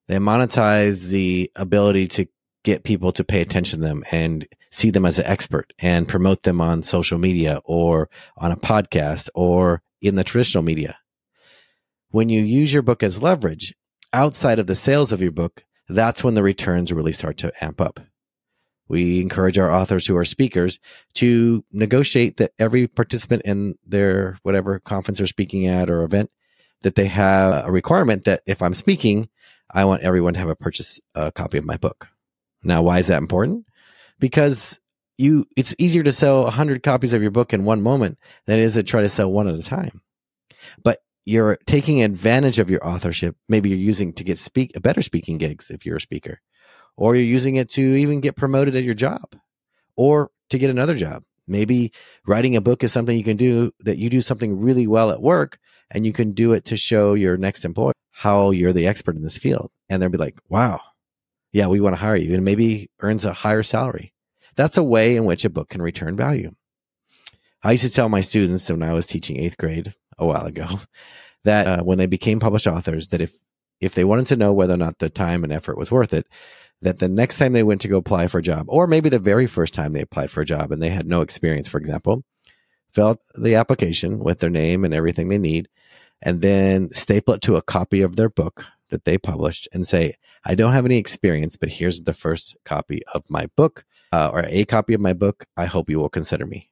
They 0.09 0.17
monetize 0.17 1.07
the 1.09 1.53
ability 1.55 2.09
to 2.09 2.27
get 2.65 2.83
people 2.83 3.13
to 3.13 3.23
pay 3.23 3.41
attention 3.41 3.79
to 3.79 3.87
them 3.87 4.03
and 4.11 4.49
see 4.73 4.91
them 4.91 5.07
as 5.07 5.21
an 5.21 5.27
expert 5.27 5.73
and 5.79 6.09
promote 6.09 6.43
them 6.43 6.61
on 6.61 6.83
social 6.83 7.17
media 7.17 7.61
or 7.65 8.11
on 8.37 8.51
a 8.51 8.57
podcast 8.57 9.29
or 9.37 9.83
in 10.01 10.17
the 10.17 10.25
traditional 10.25 10.65
media. 10.65 10.99
When 12.11 12.29
you 12.29 12.43
use 12.43 12.73
your 12.73 12.83
book 12.83 13.05
as 13.05 13.23
leverage 13.23 13.73
outside 14.13 14.59
of 14.59 14.67
the 14.67 14.75
sales 14.75 15.13
of 15.13 15.23
your 15.23 15.31
book, 15.31 15.63
that's 15.95 16.25
when 16.25 16.35
the 16.35 16.43
returns 16.43 16.93
really 16.93 17.13
start 17.13 17.39
to 17.39 17.53
amp 17.61 17.81
up. 17.81 18.01
We 18.89 19.21
encourage 19.21 19.59
our 19.59 19.71
authors 19.71 20.07
who 20.07 20.17
are 20.17 20.25
speakers 20.25 20.79
to 21.15 21.65
negotiate 21.73 22.37
that 22.37 22.53
every 22.59 22.87
participant 22.87 23.43
in 23.45 23.77
their 23.87 24.39
whatever 24.43 24.81
conference 24.81 25.19
they're 25.19 25.27
speaking 25.27 25.67
at 25.67 25.89
or 25.89 26.03
event 26.03 26.31
that 26.83 26.97
they 26.97 27.07
have 27.07 27.67
a 27.67 27.71
requirement 27.71 28.25
that 28.25 28.43
if 28.47 28.61
I'm 28.61 28.75
speaking, 28.75 29.29
I 29.73 29.85
want 29.85 30.03
everyone 30.03 30.35
to 30.35 30.41
have 30.41 30.49
a 30.49 30.57
purchase 30.57 31.01
a 31.15 31.33
copy 31.33 31.59
of 31.59 31.65
my 31.65 31.77
book. 31.77 32.09
Now, 32.63 32.83
why 32.83 32.99
is 32.99 33.07
that 33.07 33.19
important? 33.19 33.67
Because 34.19 34.79
you, 35.17 35.47
it's 35.57 35.75
easier 35.79 36.03
to 36.03 36.13
sell 36.13 36.45
100 36.45 36.83
copies 36.83 37.13
of 37.13 37.23
your 37.23 37.31
book 37.31 37.53
in 37.53 37.65
one 37.65 37.83
moment 37.83 38.19
than 38.47 38.59
it 38.59 38.63
is 38.63 38.75
to 38.75 38.83
try 38.83 39.03
to 39.03 39.09
sell 39.09 39.31
one 39.31 39.49
at 39.49 39.55
a 39.55 39.63
time. 39.63 40.01
But 40.83 41.02
you're 41.25 41.59
taking 41.67 42.03
advantage 42.03 42.59
of 42.59 42.71
your 42.71 42.87
authorship. 42.87 43.37
Maybe 43.49 43.71
you're 43.71 43.79
using 43.79 44.13
to 44.15 44.25
get 44.25 44.39
speak 44.39 44.73
a 44.75 44.81
better 44.81 45.03
speaking 45.03 45.39
gigs 45.39 45.71
if 45.71 45.87
you're 45.87 45.97
a 45.97 46.01
speaker, 46.01 46.41
or 46.97 47.15
you're 47.15 47.25
using 47.25 47.57
it 47.57 47.69
to 47.71 47.81
even 47.81 48.21
get 48.21 48.37
promoted 48.37 48.77
at 48.77 48.85
your 48.85 48.95
job 48.95 49.37
or 49.97 50.31
to 50.51 50.59
get 50.59 50.71
another 50.71 50.95
job. 50.95 51.23
Maybe 51.47 51.93
writing 52.27 52.57
a 52.57 52.61
book 52.61 52.85
is 52.85 52.93
something 52.93 53.17
you 53.17 53.25
can 53.25 53.37
do 53.37 53.73
that 53.81 53.99
you 53.99 54.09
do 54.09 54.21
something 54.21 54.61
really 54.61 54.87
well 54.87 55.11
at 55.11 55.23
work 55.23 55.59
and 55.91 56.07
you 56.07 56.13
can 56.13 56.33
do 56.33 56.53
it 56.53 56.65
to 56.67 56.77
show 56.77 57.15
your 57.15 57.37
next 57.37 57.65
employer 57.65 57.93
how 58.11 58.51
you're 58.51 58.73
the 58.73 58.87
expert 58.87 59.17
in 59.17 59.23
this 59.23 59.37
field. 59.37 59.71
And 59.89 60.01
they'll 60.01 60.09
be 60.09 60.19
like, 60.19 60.39
wow, 60.49 60.81
yeah, 61.53 61.67
we 61.67 61.81
want 61.81 61.95
to 61.95 62.01
hire 62.01 62.17
you 62.17 62.35
and 62.35 62.45
maybe 62.45 62.91
earns 63.01 63.25
a 63.25 63.33
higher 63.33 63.63
salary. 63.63 64.13
That's 64.55 64.77
a 64.77 64.83
way 64.83 65.17
in 65.17 65.25
which 65.25 65.45
a 65.45 65.51
book 65.51 65.71
can 65.71 65.83
return 65.83 66.17
value. 66.17 66.53
I 67.63 67.73
used 67.73 67.85
to 67.85 67.91
tell 67.91 68.09
my 68.09 68.21
students 68.21 68.69
when 68.69 68.83
I 68.83 68.93
was 68.93 69.07
teaching 69.07 69.39
eighth 69.39 69.57
grade 69.57 69.95
a 70.23 70.27
while 70.27 70.47
ago 70.47 70.81
that 71.45 71.67
uh, 71.67 71.83
when 71.83 71.99
they 71.99 72.07
became 72.07 72.41
published 72.41 72.67
authors, 72.67 73.09
that 73.09 73.21
if 73.21 73.33
if 73.81 73.95
they 73.95 74.05
wanted 74.05 74.29
to 74.29 74.37
know 74.37 74.53
whether 74.53 74.75
or 74.75 74.79
not 74.79 74.99
the 74.99 75.11
time 75.11 75.43
and 75.43 75.53
effort 75.53 75.77
was 75.77 75.91
worth 75.91 76.15
it, 76.15 76.27
that 76.83 77.01
the 77.01 77.09
next 77.09 77.39
time 77.39 77.53
they 77.53 77.65
went 77.65 77.81
to 77.81 77.89
go 77.89 77.97
apply 77.97 78.29
for 78.29 78.39
a 78.39 78.43
job, 78.43 78.67
or 78.69 78.87
maybe 78.87 79.09
the 79.09 79.19
very 79.19 79.47
first 79.49 79.75
time 79.75 79.93
they 79.93 80.01
applied 80.01 80.31
for 80.31 80.41
a 80.41 80.47
job 80.47 80.71
and 80.71 80.81
they 80.81 80.89
had 80.89 81.07
no 81.07 81.21
experience, 81.21 81.69
for 81.69 81.79
example, 81.79 82.23
fill 82.93 83.09
out 83.09 83.21
the 83.35 83.57
application 83.57 84.21
with 84.21 84.39
their 84.39 84.51
name 84.51 84.85
and 84.85 84.95
everything 84.95 85.29
they 85.29 85.39
need, 85.39 85.69
and 86.21 86.41
then 86.43 86.93
staple 86.93 87.35
it 87.35 87.43
to 87.43 87.57
a 87.57 87.63
copy 87.63 88.03
of 88.03 88.15
their 88.15 88.29
book 88.29 88.65
that 88.91 89.05
they 89.05 89.19
published 89.19 89.67
and 89.73 89.87
say, 89.87 90.15
I 90.45 90.55
don't 90.55 90.73
have 90.73 90.87
any 90.87 90.99
experience, 90.99 91.57
but 91.57 91.71
here's 91.71 92.03
the 92.03 92.15
first 92.15 92.57
copy 92.65 93.03
of 93.15 93.31
my 93.31 93.49
book 93.57 93.85
uh, 94.13 94.31
or 94.33 94.45
a 94.47 94.65
copy 94.65 94.95
of 94.95 95.01
my 95.01 95.13
book. 95.13 95.47
I 95.57 95.65
hope 95.65 95.89
you 95.89 95.99
will 95.99 96.09
consider 96.09 96.47
me. 96.47 96.72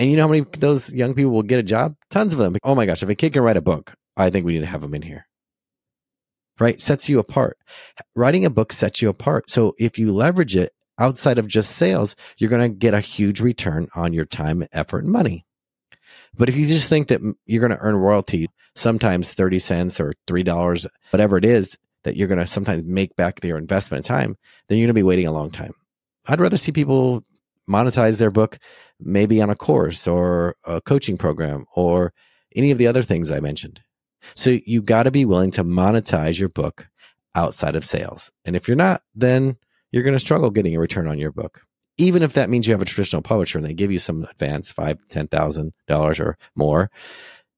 And 0.00 0.10
you 0.10 0.16
know 0.16 0.22
how 0.22 0.32
many 0.32 0.46
those 0.56 0.90
young 0.90 1.12
people 1.12 1.30
will 1.30 1.42
get 1.42 1.58
a 1.58 1.62
job? 1.62 1.94
Tons 2.08 2.32
of 2.32 2.38
them. 2.38 2.56
Oh 2.64 2.74
my 2.74 2.86
gosh, 2.86 3.02
if 3.02 3.10
a 3.10 3.14
kid 3.14 3.34
can 3.34 3.42
write 3.42 3.58
a 3.58 3.60
book, 3.60 3.92
I 4.16 4.30
think 4.30 4.46
we 4.46 4.54
need 4.54 4.60
to 4.60 4.66
have 4.66 4.80
them 4.80 4.94
in 4.94 5.02
here. 5.02 5.26
Right? 6.58 6.80
Sets 6.80 7.10
you 7.10 7.18
apart. 7.18 7.58
Writing 8.16 8.46
a 8.46 8.50
book 8.50 8.72
sets 8.72 9.02
you 9.02 9.10
apart. 9.10 9.50
So 9.50 9.74
if 9.78 9.98
you 9.98 10.10
leverage 10.10 10.56
it 10.56 10.72
outside 10.98 11.36
of 11.36 11.48
just 11.48 11.72
sales, 11.72 12.16
you're 12.38 12.48
going 12.48 12.62
to 12.62 12.74
get 12.74 12.94
a 12.94 13.00
huge 13.00 13.42
return 13.42 13.88
on 13.94 14.14
your 14.14 14.24
time, 14.24 14.66
effort, 14.72 15.04
and 15.04 15.12
money. 15.12 15.44
But 16.34 16.48
if 16.48 16.56
you 16.56 16.64
just 16.64 16.88
think 16.88 17.08
that 17.08 17.20
you're 17.44 17.60
going 17.60 17.78
to 17.78 17.84
earn 17.84 17.96
royalty, 17.96 18.48
sometimes 18.74 19.34
30 19.34 19.58
cents 19.58 20.00
or 20.00 20.14
$3, 20.26 20.86
whatever 21.10 21.36
it 21.36 21.44
is, 21.44 21.76
that 22.04 22.16
you're 22.16 22.28
going 22.28 22.40
to 22.40 22.46
sometimes 22.46 22.84
make 22.84 23.16
back 23.16 23.44
your 23.44 23.58
investment 23.58 24.06
in 24.06 24.08
time, 24.08 24.36
then 24.68 24.78
you're 24.78 24.86
going 24.86 24.94
to 24.94 24.98
be 24.98 25.02
waiting 25.02 25.26
a 25.26 25.32
long 25.32 25.50
time. 25.50 25.72
I'd 26.26 26.40
rather 26.40 26.56
see 26.56 26.72
people 26.72 27.22
monetize 27.70 28.18
their 28.18 28.30
book 28.30 28.58
maybe 28.98 29.40
on 29.40 29.50
a 29.50 29.56
course 29.56 30.06
or 30.06 30.56
a 30.64 30.80
coaching 30.80 31.16
program 31.16 31.64
or 31.74 32.12
any 32.54 32.70
of 32.70 32.78
the 32.78 32.86
other 32.86 33.02
things 33.02 33.30
I 33.30 33.40
mentioned. 33.40 33.80
So 34.34 34.58
you 34.66 34.82
got 34.82 35.04
to 35.04 35.10
be 35.10 35.24
willing 35.24 35.50
to 35.52 35.64
monetize 35.64 36.38
your 36.38 36.48
book 36.48 36.88
outside 37.34 37.76
of 37.76 37.84
sales. 37.84 38.30
And 38.44 38.56
if 38.56 38.68
you're 38.68 38.76
not, 38.76 39.02
then 39.14 39.56
you're 39.92 40.02
going 40.02 40.14
to 40.14 40.20
struggle 40.20 40.50
getting 40.50 40.74
a 40.74 40.80
return 40.80 41.08
on 41.08 41.18
your 41.18 41.32
book. 41.32 41.62
Even 41.96 42.22
if 42.22 42.32
that 42.34 42.50
means 42.50 42.66
you 42.66 42.72
have 42.72 42.82
a 42.82 42.86
traditional 42.86 43.22
publisher 43.22 43.58
and 43.58 43.66
they 43.66 43.74
give 43.74 43.92
you 43.92 43.98
some 43.98 44.24
advance, 44.24 44.70
five, 44.70 44.98
ten 45.08 45.28
thousand 45.28 45.72
dollars 45.86 46.18
or 46.18 46.38
more, 46.54 46.90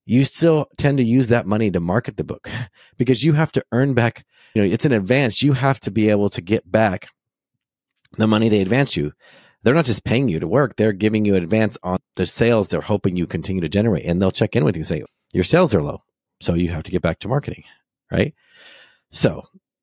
you 0.05 0.25
still 0.25 0.69
tend 0.77 0.99
to 0.99 1.05
use 1.05 1.29
that 1.29 1.47
money 1.47 1.71
to 1.71 1.81
market 1.81 2.17
the 2.17 2.25
book 2.25 2.49
because 2.99 3.25
you 3.25 3.35
have 3.35 3.53
to 3.53 3.65
earn 3.73 3.95
back. 3.95 4.25
You 4.55 4.63
know, 4.63 4.69
it's 4.69 4.85
an 4.85 4.93
advance. 4.93 5.43
You 5.43 5.53
have 5.53 5.81
to 5.81 5.91
be 5.91 6.11
able 6.11 6.29
to 6.31 6.41
get 6.41 6.71
back 6.71 7.09
the 8.19 8.27
money 8.27 8.49
they 8.49 8.61
advance 8.61 8.97
you. 8.97 9.13
They're 9.63 9.75
not 9.75 9.85
just 9.85 10.05
paying 10.05 10.29
you 10.29 10.41
to 10.41 10.49
work; 10.49 10.77
they're 10.77 10.93
giving 10.93 11.25
you 11.25 11.35
advance 11.35 11.79
on 11.83 11.99
the 12.17 12.27
sales 12.27 12.69
they're 12.69 12.81
hoping 12.81 13.17
you 13.17 13.27
continue 13.27 13.61
to 13.61 13.69
generate, 13.69 14.05
and 14.05 14.21
they'll 14.21 14.31
check 14.31 14.57
in 14.57 14.65
with 14.65 14.77
you 14.77 14.81
and 14.81 14.87
say 14.87 15.05
your 15.33 15.45
sales 15.45 15.75
are 15.75 15.83
low, 15.83 16.03
so 16.41 16.55
you 16.55 16.71
have 16.71 16.83
to 16.85 16.91
get 16.91 17.03
back 17.03 17.19
to 17.21 17.29
marketing, 17.29 17.65
right? 18.11 18.35
So 19.11 19.43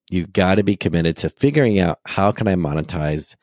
you 0.10 0.28
got 0.28 0.56
to 0.56 0.64
be 0.64 0.76
committed 0.76 1.18
to 1.18 1.30
figuring 1.30 1.80
out 1.80 2.00
how 2.06 2.32
can 2.32 2.48
I 2.48 2.56
monetize 2.56 3.36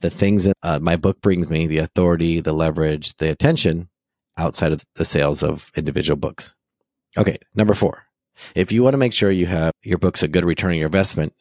the 0.00 0.10
things 0.10 0.44
that 0.44 0.56
uh, 0.62 0.78
my 0.80 0.96
book 0.96 1.20
brings 1.20 1.48
me, 1.48 1.66
the 1.66 1.78
authority, 1.78 2.40
the 2.40 2.52
leverage, 2.52 3.16
the 3.16 3.30
attention 3.30 3.88
outside 4.38 4.72
of 4.72 4.84
the 4.94 5.04
sales 5.04 5.42
of 5.42 5.70
individual 5.76 6.16
books. 6.16 6.54
Okay, 7.16 7.38
number 7.54 7.74
four. 7.74 8.04
If 8.54 8.70
you 8.70 8.82
want 8.82 8.94
to 8.94 8.98
make 8.98 9.14
sure 9.14 9.30
you 9.30 9.46
have 9.46 9.72
your 9.82 9.98
books 9.98 10.22
a 10.22 10.28
good 10.28 10.44
return 10.44 10.72
on 10.72 10.76
your 10.76 10.86
investment, 10.86 11.32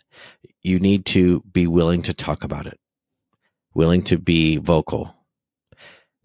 you 0.61 0.79
need 0.79 1.05
to 1.07 1.41
be 1.51 1.67
willing 1.67 2.01
to 2.03 2.13
talk 2.13 2.43
about 2.43 2.65
it, 2.65 2.79
willing 3.75 4.01
to 4.03 4.17
be 4.17 4.57
vocal. 4.57 5.15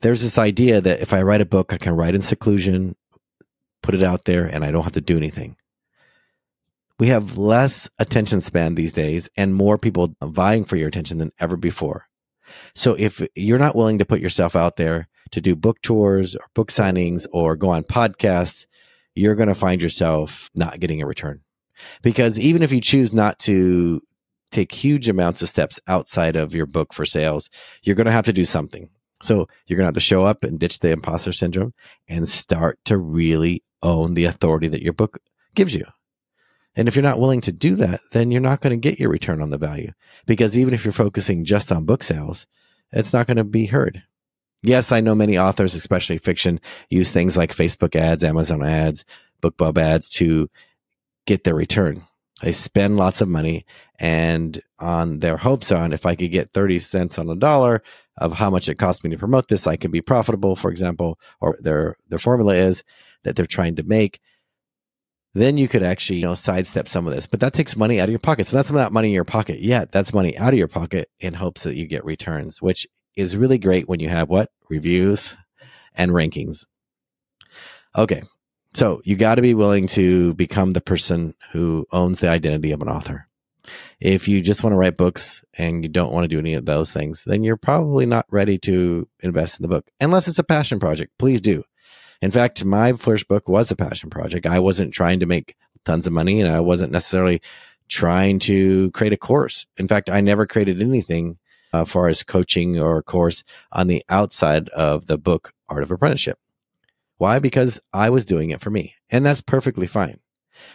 There's 0.00 0.22
this 0.22 0.38
idea 0.38 0.80
that 0.80 1.00
if 1.00 1.12
I 1.12 1.22
write 1.22 1.42
a 1.42 1.46
book, 1.46 1.72
I 1.72 1.76
can 1.76 1.94
write 1.94 2.14
in 2.14 2.22
seclusion, 2.22 2.96
put 3.82 3.94
it 3.94 4.02
out 4.02 4.24
there, 4.24 4.46
and 4.46 4.64
I 4.64 4.70
don't 4.70 4.84
have 4.84 4.92
to 4.92 5.00
do 5.02 5.16
anything. 5.16 5.56
We 6.98 7.08
have 7.08 7.36
less 7.36 7.88
attention 7.98 8.40
span 8.40 8.74
these 8.74 8.92
days 8.92 9.28
and 9.36 9.54
more 9.54 9.78
people 9.78 10.14
vying 10.22 10.64
for 10.64 10.76
your 10.76 10.88
attention 10.88 11.18
than 11.18 11.32
ever 11.38 11.56
before. 11.56 12.06
So 12.74 12.94
if 12.98 13.26
you're 13.34 13.58
not 13.58 13.76
willing 13.76 13.98
to 13.98 14.04
put 14.04 14.20
yourself 14.20 14.54
out 14.54 14.76
there 14.76 15.08
to 15.32 15.40
do 15.40 15.56
book 15.56 15.80
tours 15.82 16.34
or 16.34 16.44
book 16.54 16.70
signings 16.70 17.26
or 17.32 17.56
go 17.56 17.70
on 17.70 17.84
podcasts, 17.84 18.66
you're 19.14 19.34
going 19.34 19.48
to 19.48 19.54
find 19.54 19.80
yourself 19.80 20.50
not 20.54 20.80
getting 20.80 21.02
a 21.02 21.06
return. 21.06 21.40
Because 22.02 22.38
even 22.38 22.62
if 22.62 22.72
you 22.72 22.80
choose 22.80 23.12
not 23.12 23.38
to 23.40 24.02
take 24.50 24.72
huge 24.72 25.08
amounts 25.08 25.42
of 25.42 25.48
steps 25.48 25.80
outside 25.86 26.36
of 26.36 26.54
your 26.54 26.66
book 26.66 26.92
for 26.92 27.04
sales, 27.04 27.50
you're 27.82 27.96
going 27.96 28.06
to 28.06 28.12
have 28.12 28.24
to 28.26 28.32
do 28.32 28.44
something. 28.44 28.90
So 29.22 29.48
you're 29.66 29.76
going 29.76 29.84
to 29.84 29.88
have 29.88 29.94
to 29.94 30.00
show 30.00 30.24
up 30.24 30.42
and 30.42 30.58
ditch 30.58 30.78
the 30.78 30.90
imposter 30.90 31.32
syndrome 31.32 31.74
and 32.08 32.28
start 32.28 32.78
to 32.86 32.96
really 32.96 33.62
own 33.82 34.14
the 34.14 34.24
authority 34.24 34.68
that 34.68 34.82
your 34.82 34.92
book 34.92 35.18
gives 35.54 35.74
you. 35.74 35.84
And 36.76 36.88
if 36.88 36.94
you're 36.94 37.02
not 37.02 37.18
willing 37.18 37.40
to 37.42 37.52
do 37.52 37.74
that, 37.76 38.00
then 38.12 38.30
you're 38.30 38.40
not 38.40 38.60
going 38.60 38.78
to 38.78 38.88
get 38.88 39.00
your 39.00 39.10
return 39.10 39.42
on 39.42 39.50
the 39.50 39.58
value 39.58 39.92
because 40.26 40.56
even 40.56 40.72
if 40.72 40.84
you're 40.84 40.92
focusing 40.92 41.44
just 41.44 41.72
on 41.72 41.84
book 41.84 42.02
sales, 42.02 42.46
it's 42.92 43.12
not 43.12 43.26
going 43.26 43.36
to 43.36 43.44
be 43.44 43.66
heard. 43.66 44.02
Yes, 44.62 44.92
I 44.92 45.00
know 45.00 45.14
many 45.14 45.38
authors, 45.38 45.74
especially 45.74 46.18
fiction, 46.18 46.60
use 46.90 47.10
things 47.10 47.36
like 47.36 47.54
Facebook 47.54 47.96
ads, 47.96 48.22
Amazon 48.22 48.62
ads, 48.62 49.04
BookBub 49.42 49.78
ads 49.78 50.08
to 50.10 50.48
get 51.26 51.44
their 51.44 51.54
return. 51.54 52.04
They 52.42 52.52
spend 52.52 52.96
lots 52.96 53.20
of 53.20 53.28
money 53.28 53.66
and 53.98 54.60
on 54.78 55.18
their 55.18 55.36
hopes 55.36 55.70
on 55.70 55.92
if 55.92 56.06
I 56.06 56.14
could 56.14 56.30
get 56.30 56.52
30 56.52 56.78
cents 56.78 57.18
on 57.18 57.28
a 57.28 57.36
dollar 57.36 57.82
of 58.16 58.34
how 58.34 58.50
much 58.50 58.68
it 58.68 58.76
costs 58.76 59.04
me 59.04 59.10
to 59.10 59.18
promote 59.18 59.48
this, 59.48 59.66
I 59.66 59.76
can 59.76 59.90
be 59.90 60.00
profitable, 60.00 60.56
for 60.56 60.70
example, 60.70 61.18
or 61.40 61.56
their 61.60 61.96
their 62.08 62.18
formula 62.18 62.54
is 62.54 62.82
that 63.24 63.36
they're 63.36 63.46
trying 63.46 63.76
to 63.76 63.82
make 63.82 64.20
then 65.34 65.56
you 65.56 65.68
could 65.68 65.82
actually, 65.82 66.18
you 66.18 66.26
know, 66.26 66.34
sidestep 66.34 66.88
some 66.88 67.06
of 67.06 67.14
this. 67.14 67.26
But 67.26 67.40
that 67.40 67.52
takes 67.52 67.76
money 67.76 68.00
out 68.00 68.08
of 68.08 68.10
your 68.10 68.18
pocket. 68.18 68.46
So 68.46 68.56
that's 68.56 68.70
not 68.70 68.92
money 68.92 69.08
in 69.08 69.14
your 69.14 69.24
pocket 69.24 69.60
yet. 69.60 69.92
That's 69.92 70.12
money 70.12 70.36
out 70.36 70.52
of 70.52 70.58
your 70.58 70.68
pocket 70.68 71.08
in 71.20 71.34
hopes 71.34 71.62
that 71.62 71.76
you 71.76 71.86
get 71.86 72.04
returns, 72.04 72.60
which 72.60 72.86
is 73.16 73.36
really 73.36 73.58
great 73.58 73.88
when 73.88 74.00
you 74.00 74.08
have 74.08 74.28
what? 74.28 74.50
Reviews 74.68 75.36
and 75.94 76.10
rankings. 76.10 76.64
Okay. 77.96 78.22
So 78.72 79.00
you 79.04 79.16
got 79.16 79.34
to 79.34 79.42
be 79.42 79.54
willing 79.54 79.86
to 79.88 80.34
become 80.34 80.70
the 80.70 80.80
person 80.80 81.34
who 81.52 81.86
owns 81.90 82.20
the 82.20 82.28
identity 82.28 82.70
of 82.70 82.82
an 82.82 82.88
author. 82.88 83.26
If 84.00 84.28
you 84.28 84.40
just 84.40 84.62
want 84.62 84.72
to 84.72 84.78
write 84.78 84.96
books 84.96 85.44
and 85.58 85.82
you 85.82 85.88
don't 85.88 86.12
want 86.12 86.24
to 86.24 86.28
do 86.28 86.38
any 86.38 86.54
of 86.54 86.64
those 86.64 86.92
things, 86.92 87.24
then 87.24 87.44
you're 87.44 87.56
probably 87.56 88.06
not 88.06 88.26
ready 88.30 88.58
to 88.58 89.08
invest 89.20 89.58
in 89.58 89.62
the 89.62 89.68
book 89.68 89.90
unless 90.00 90.28
it's 90.28 90.38
a 90.38 90.44
passion 90.44 90.80
project. 90.80 91.12
Please 91.18 91.40
do. 91.40 91.64
In 92.22 92.30
fact, 92.30 92.64
my 92.64 92.92
first 92.92 93.28
book 93.28 93.48
was 93.48 93.70
a 93.70 93.76
passion 93.76 94.10
project. 94.10 94.46
I 94.46 94.58
wasn't 94.58 94.94
trying 94.94 95.20
to 95.20 95.26
make 95.26 95.56
tons 95.84 96.06
of 96.06 96.12
money 96.12 96.40
and 96.40 96.50
I 96.50 96.60
wasn't 96.60 96.92
necessarily 96.92 97.40
trying 97.88 98.38
to 98.40 98.90
create 98.92 99.12
a 99.12 99.18
course. 99.18 99.66
In 99.76 99.88
fact, 99.88 100.08
I 100.08 100.20
never 100.20 100.46
created 100.46 100.80
anything 100.80 101.38
uh, 101.72 101.84
far 101.84 102.08
as 102.08 102.22
coaching 102.22 102.78
or 102.78 103.02
course 103.02 103.44
on 103.72 103.86
the 103.86 104.04
outside 104.08 104.68
of 104.70 105.06
the 105.06 105.18
book 105.18 105.52
Art 105.68 105.82
of 105.82 105.90
Apprenticeship. 105.90 106.38
Why? 107.20 107.38
Because 107.38 107.78
I 107.92 108.08
was 108.08 108.24
doing 108.24 108.48
it 108.48 108.62
for 108.62 108.70
me, 108.70 108.94
and 109.10 109.26
that's 109.26 109.42
perfectly 109.42 109.86
fine. 109.86 110.20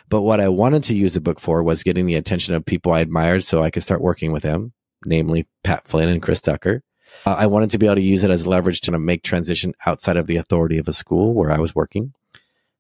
But 0.10 0.22
what 0.22 0.40
I 0.40 0.48
wanted 0.48 0.84
to 0.84 0.94
use 0.94 1.16
the 1.16 1.20
book 1.20 1.40
for 1.40 1.64
was 1.64 1.82
getting 1.82 2.06
the 2.06 2.14
attention 2.14 2.54
of 2.54 2.64
people 2.64 2.92
I 2.92 3.00
admired 3.00 3.44
so 3.44 3.64
I 3.64 3.72
could 3.72 3.82
start 3.82 4.00
working 4.00 4.32
with 4.32 4.44
them, 4.44 4.72
namely 5.04 5.48
Pat 5.64 5.88
Flynn 5.88 6.08
and 6.08 6.22
Chris 6.22 6.42
Ducker. 6.42 6.84
Uh, 7.26 7.34
I 7.36 7.48
wanted 7.48 7.72
to 7.72 7.80
be 7.80 7.88
able 7.88 7.96
to 7.96 8.02
use 8.02 8.24
it 8.24 8.30
as 8.30 8.46
leverage 8.46 8.82
to 8.82 9.00
make 9.00 9.24
transition 9.24 9.74
outside 9.88 10.18
of 10.18 10.28
the 10.28 10.38
authority 10.38 10.78
of 10.78 10.88
a 10.88 10.94
school 10.94 11.34
where 11.34 11.50
I 11.50 11.58
was 11.58 11.74
working 11.74 12.14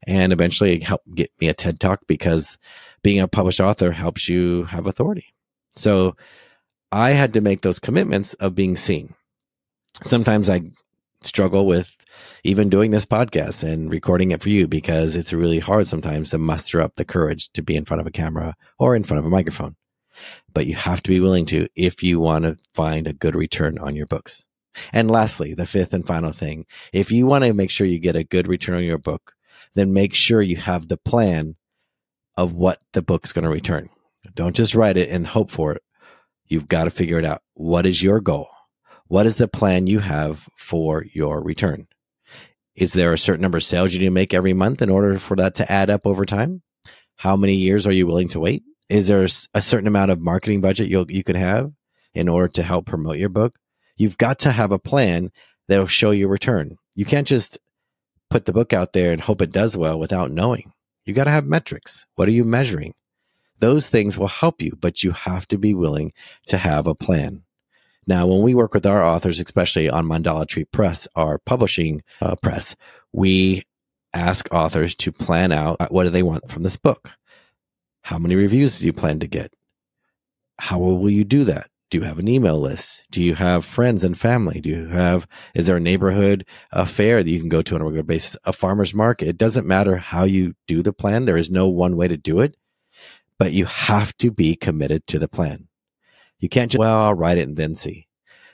and 0.05 0.31
eventually 0.31 0.79
help 0.81 1.01
get 1.15 1.31
me 1.41 1.47
a 1.47 1.55
TED 1.55 1.79
talk 1.79 2.01
because 2.05 2.59
being 3.01 3.19
a 3.19 3.27
published 3.27 3.59
author 3.59 3.93
helps 3.93 4.29
you 4.29 4.65
have 4.65 4.85
authority. 4.85 5.33
So 5.75 6.15
I 6.91 7.13
had 7.13 7.33
to 7.33 7.41
make 7.41 7.61
those 7.61 7.79
commitments 7.79 8.35
of 8.35 8.53
being 8.53 8.77
seen. 8.77 9.15
Sometimes 10.03 10.51
I 10.51 10.69
struggle 11.23 11.65
with 11.65 11.95
even 12.45 12.69
doing 12.69 12.91
this 12.91 13.05
podcast 13.05 13.67
and 13.67 13.89
recording 13.89 14.31
it 14.31 14.41
for 14.41 14.49
you 14.49 14.67
because 14.67 15.15
it's 15.15 15.33
really 15.33 15.59
hard 15.59 15.87
sometimes 15.87 16.29
to 16.29 16.37
muster 16.37 16.81
up 16.81 16.95
the 16.95 17.05
courage 17.05 17.49
to 17.53 17.61
be 17.61 17.75
in 17.75 17.85
front 17.85 18.01
of 18.01 18.07
a 18.07 18.11
camera 18.11 18.55
or 18.79 18.95
in 18.95 19.03
front 19.03 19.19
of 19.19 19.25
a 19.25 19.29
microphone 19.29 19.75
but 20.53 20.65
you 20.65 20.75
have 20.75 21.01
to 21.03 21.09
be 21.09 21.19
willing 21.19 21.45
to 21.45 21.67
if 21.75 22.03
you 22.03 22.19
want 22.19 22.45
to 22.45 22.57
find 22.73 23.07
a 23.07 23.13
good 23.13 23.35
return 23.35 23.77
on 23.77 23.95
your 23.95 24.05
books. 24.05 24.45
And 24.91 25.09
lastly, 25.09 25.53
the 25.53 25.67
fifth 25.67 25.93
and 25.93 26.05
final 26.05 26.31
thing, 26.31 26.65
if 26.91 27.11
you 27.11 27.25
want 27.25 27.43
to 27.43 27.53
make 27.53 27.69
sure 27.69 27.87
you 27.87 27.99
get 27.99 28.15
a 28.15 28.23
good 28.23 28.47
return 28.47 28.75
on 28.75 28.83
your 28.83 28.97
book, 28.97 29.33
then 29.73 29.93
make 29.93 30.13
sure 30.13 30.41
you 30.41 30.57
have 30.57 30.87
the 30.87 30.97
plan 30.97 31.55
of 32.37 32.53
what 32.53 32.81
the 32.93 33.01
book's 33.01 33.31
going 33.31 33.43
to 33.43 33.49
return. 33.49 33.89
Don't 34.33 34.55
just 34.55 34.75
write 34.75 34.97
it 34.97 35.09
and 35.09 35.27
hope 35.27 35.49
for 35.49 35.73
it. 35.73 35.83
You've 36.47 36.67
got 36.67 36.85
to 36.85 36.89
figure 36.89 37.19
it 37.19 37.25
out. 37.25 37.41
What 37.53 37.85
is 37.85 38.03
your 38.03 38.19
goal? 38.19 38.49
What 39.07 39.25
is 39.25 39.37
the 39.37 39.47
plan 39.47 39.87
you 39.87 39.99
have 39.99 40.49
for 40.57 41.05
your 41.13 41.41
return? 41.41 41.87
Is 42.75 42.93
there 42.93 43.13
a 43.13 43.17
certain 43.17 43.41
number 43.41 43.57
of 43.57 43.63
sales 43.63 43.93
you 43.93 43.99
need 43.99 44.05
to 44.05 44.11
make 44.11 44.33
every 44.33 44.53
month 44.53 44.81
in 44.81 44.89
order 44.89 45.17
for 45.19 45.35
that 45.37 45.55
to 45.55 45.71
add 45.71 45.89
up 45.89 46.05
over 46.05 46.25
time? 46.25 46.61
How 47.17 47.35
many 47.35 47.55
years 47.55 47.87
are 47.87 47.91
you 47.91 48.05
willing 48.05 48.27
to 48.29 48.39
wait? 48.39 48.63
is 48.89 49.07
there 49.07 49.23
a 49.53 49.61
certain 49.61 49.87
amount 49.87 50.11
of 50.11 50.21
marketing 50.21 50.61
budget 50.61 50.89
you 50.89 51.05
you 51.09 51.23
can 51.23 51.35
have 51.35 51.71
in 52.13 52.29
order 52.29 52.47
to 52.47 52.63
help 52.63 52.85
promote 52.85 53.17
your 53.17 53.29
book? 53.29 53.57
You've 53.97 54.17
got 54.17 54.39
to 54.39 54.51
have 54.51 54.71
a 54.71 54.79
plan 54.79 55.31
that'll 55.67 55.87
show 55.87 56.11
you 56.11 56.27
return. 56.27 56.77
You 56.95 57.05
can't 57.05 57.27
just 57.27 57.57
put 58.29 58.45
the 58.45 58.53
book 58.53 58.73
out 58.73 58.93
there 58.93 59.11
and 59.11 59.21
hope 59.21 59.41
it 59.41 59.51
does 59.51 59.75
well 59.75 59.99
without 59.99 60.31
knowing. 60.31 60.71
You 61.05 61.13
got 61.13 61.25
to 61.25 61.31
have 61.31 61.45
metrics. 61.45 62.05
What 62.15 62.27
are 62.27 62.31
you 62.31 62.43
measuring? 62.43 62.93
Those 63.59 63.89
things 63.89 64.17
will 64.17 64.27
help 64.27 64.61
you, 64.61 64.77
but 64.79 65.03
you 65.03 65.11
have 65.11 65.47
to 65.47 65.57
be 65.57 65.73
willing 65.73 66.11
to 66.47 66.57
have 66.57 66.87
a 66.87 66.95
plan. 66.95 67.44
Now, 68.07 68.27
when 68.27 68.41
we 68.41 68.53
work 68.53 68.73
with 68.73 68.85
our 68.85 69.03
authors, 69.03 69.39
especially 69.39 69.89
on 69.89 70.05
Mandala 70.05 70.47
Tree 70.47 70.65
Press, 70.65 71.07
our 71.15 71.39
publishing 71.39 72.03
uh, 72.21 72.35
press, 72.41 72.75
we 73.11 73.63
ask 74.13 74.47
authors 74.53 74.95
to 74.95 75.11
plan 75.11 75.51
out 75.51 75.91
what 75.91 76.03
do 76.03 76.09
they 76.09 76.23
want 76.23 76.49
from 76.49 76.63
this 76.63 76.77
book? 76.77 77.11
How 78.03 78.17
many 78.17 78.35
reviews 78.35 78.79
do 78.79 78.85
you 78.85 78.93
plan 78.93 79.19
to 79.19 79.27
get? 79.27 79.53
How 80.59 80.77
will 80.77 81.09
you 81.09 81.23
do 81.23 81.43
that? 81.45 81.69
Do 81.89 81.97
you 81.97 82.03
have 82.03 82.19
an 82.19 82.27
email 82.27 82.59
list? 82.59 83.03
Do 83.11 83.21
you 83.21 83.35
have 83.35 83.65
friends 83.65 84.03
and 84.03 84.17
family? 84.17 84.59
Do 84.59 84.69
you 84.69 84.87
have, 84.87 85.27
is 85.53 85.67
there 85.67 85.77
a 85.77 85.81
neighborhood 85.81 86.45
fair 86.85 87.23
that 87.23 87.29
you 87.29 87.39
can 87.39 87.49
go 87.49 87.61
to 87.61 87.75
on 87.75 87.81
a 87.81 87.83
regular 87.83 88.03
basis? 88.03 88.37
A 88.45 88.53
farmer's 88.53 88.93
market? 88.93 89.27
It 89.27 89.37
doesn't 89.37 89.67
matter 89.67 89.97
how 89.97 90.23
you 90.23 90.55
do 90.67 90.81
the 90.81 90.93
plan. 90.93 91.25
There 91.25 91.37
is 91.37 91.51
no 91.51 91.67
one 91.67 91.95
way 91.95 92.07
to 92.07 92.17
do 92.17 92.39
it, 92.39 92.55
but 93.37 93.53
you 93.53 93.65
have 93.65 94.15
to 94.17 94.31
be 94.31 94.55
committed 94.55 95.05
to 95.07 95.19
the 95.19 95.27
plan. 95.27 95.67
You 96.45 96.49
can't 96.49 96.71
just, 96.71 96.77
well, 96.77 96.99
I'll 96.99 97.15
write 97.15 97.39
it 97.39 97.47
and 97.47 97.57
then 97.57 97.73
see. 97.73 98.05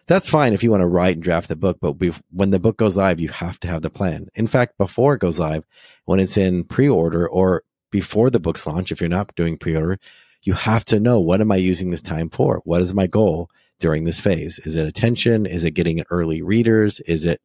That's 0.08 0.30
fine 0.30 0.54
if 0.54 0.64
you 0.64 0.72
want 0.72 0.80
to 0.80 0.88
write 0.88 1.16
and 1.16 1.22
draft 1.22 1.50
the 1.50 1.58
book, 1.58 1.80
but 1.82 2.02
when 2.32 2.52
the 2.52 2.58
book 2.58 2.78
goes 2.78 2.96
live, 2.96 3.20
you 3.20 3.28
have 3.28 3.60
to 3.60 3.68
have 3.68 3.82
the 3.82 3.90
plan. 3.90 4.30
In 4.34 4.48
fact, 4.48 4.78
before 4.78 5.14
it 5.14 5.20
goes 5.20 5.40
live, 5.40 5.66
when 6.06 6.22
it's 6.22 6.38
in 6.38 6.64
pre 6.64 6.88
order 6.88 7.28
or 7.28 7.64
before 7.92 8.30
the 8.30 8.40
book's 8.40 8.66
launch, 8.66 8.94
if 8.94 9.02
you're 9.02 9.10
not 9.10 9.36
doing 9.36 9.58
pre 9.58 9.76
order, 9.76 10.00
you 10.42 10.54
have 10.54 10.86
to 10.86 11.02
know 11.02 11.20
what 11.20 11.42
am 11.42 11.52
I 11.52 11.58
using 11.58 11.92
this 11.92 12.02
time 12.02 12.30
for? 12.30 12.62
What 12.64 12.82
is 12.82 12.94
my 12.94 13.08
goal 13.08 13.50
during 13.82 14.06
this 14.06 14.22
phase? 14.22 14.58
Is 14.60 14.78
it 14.78 14.88
attention? 14.88 15.46
Is 15.46 15.66
it 15.66 15.72
getting 15.72 16.02
early 16.10 16.42
readers? 16.42 17.02
Is 17.02 17.26
it 17.26 17.42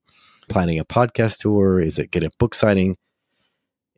planning 0.48 0.78
a 0.78 0.84
podcast 0.84 1.38
tour? 1.38 1.80
Is 1.80 1.98
it 1.98 2.12
getting 2.12 2.28
a 2.28 2.38
book 2.38 2.54
signing? 2.54 2.98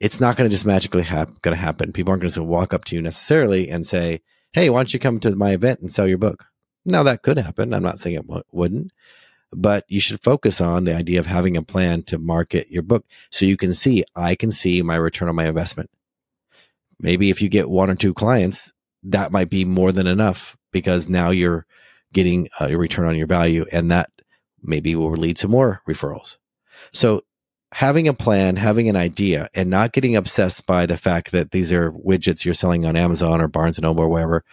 It's 0.01 0.19
not 0.19 0.39
going 0.39 0.49
to 0.49 0.55
just 0.55 0.65
magically 0.65 1.03
hap- 1.03 1.43
going 1.43 1.55
to 1.55 1.63
happen. 1.63 1.93
People 1.93 2.13
aren't 2.13 2.23
going 2.23 2.33
to 2.33 2.43
walk 2.43 2.73
up 2.73 2.87
to 2.87 2.97
you 2.97 3.03
necessarily 3.03 3.69
and 3.69 3.87
say, 3.87 4.23
Hey, 4.59 4.71
why 4.71 4.81
don't 4.81 4.93
you 4.93 4.99
come 4.99 5.21
to 5.21 5.37
my 5.37 5.53
event 5.53 5.79
and 5.79 5.89
sell 5.89 6.09
your 6.09 6.19
book? 6.19 6.47
Now 6.85 7.05
that 7.05 7.23
could 7.23 7.39
happen. 7.39 7.73
I'm 7.73 7.85
not 7.85 8.01
saying 8.01 8.17
it 8.17 8.27
w- 8.27 8.43
wouldn't, 8.51 8.91
but 9.53 9.85
you 9.87 10.01
should 10.01 10.21
focus 10.21 10.61
on 10.61 10.83
the 10.83 10.97
idea 10.97 11.21
of 11.21 11.27
having 11.27 11.57
a 11.57 11.63
plan 11.63 12.03
to 12.07 12.19
market 12.19 12.69
your 12.69 12.83
book 12.83 13.07
so 13.31 13.47
you 13.47 13.57
can 13.57 13.73
see, 13.73 14.03
I 14.17 14.35
can 14.35 14.51
see 14.51 14.83
my 14.83 14.97
return 14.97 15.29
on 15.29 15.37
my 15.37 15.47
investment. 15.47 15.91
Maybe 16.99 17.31
if 17.31 17.41
you 17.41 17.49
get 17.49 17.71
one 17.71 17.89
or 17.89 17.95
two 17.95 18.13
clients, 18.13 18.73
that 19.05 19.31
might 19.31 19.49
be 19.49 19.65
more 19.65 19.93
than 19.93 20.09
enough 20.09 20.57
because 20.73 21.09
now 21.09 21.31
you're 21.31 21.65
getting 22.13 22.49
uh, 22.61 22.67
a 22.71 22.75
return 22.75 23.07
on 23.07 23.15
your 23.15 23.29
value 23.29 23.65
and 23.71 23.93
that 23.93 24.11
maybe 24.61 24.97
will 24.97 25.13
lead 25.13 25.37
to 25.37 25.47
more 25.47 25.83
referrals. 25.89 26.37
So 26.93 27.23
having 27.73 28.09
a 28.09 28.15
plan, 28.15 28.57
having 28.57 28.89
an 28.89 28.97
idea 28.97 29.49
and 29.55 29.69
not 29.69 29.93
getting 29.93 30.17
obsessed 30.17 30.67
by 30.67 30.87
the 30.87 30.97
fact 30.97 31.33
that 31.33 31.51
these 31.51 31.71
are 31.73 31.93
widgets 31.93 32.45
you're 32.45 32.55
selling 32.55 32.85
on 32.85 32.97
Amazon 32.97 33.41
or 33.41 33.49
Barnes 33.49 33.79
and 33.79 33.83
Noble 33.83 34.05
or 34.05 34.09
wherever, 34.09 34.45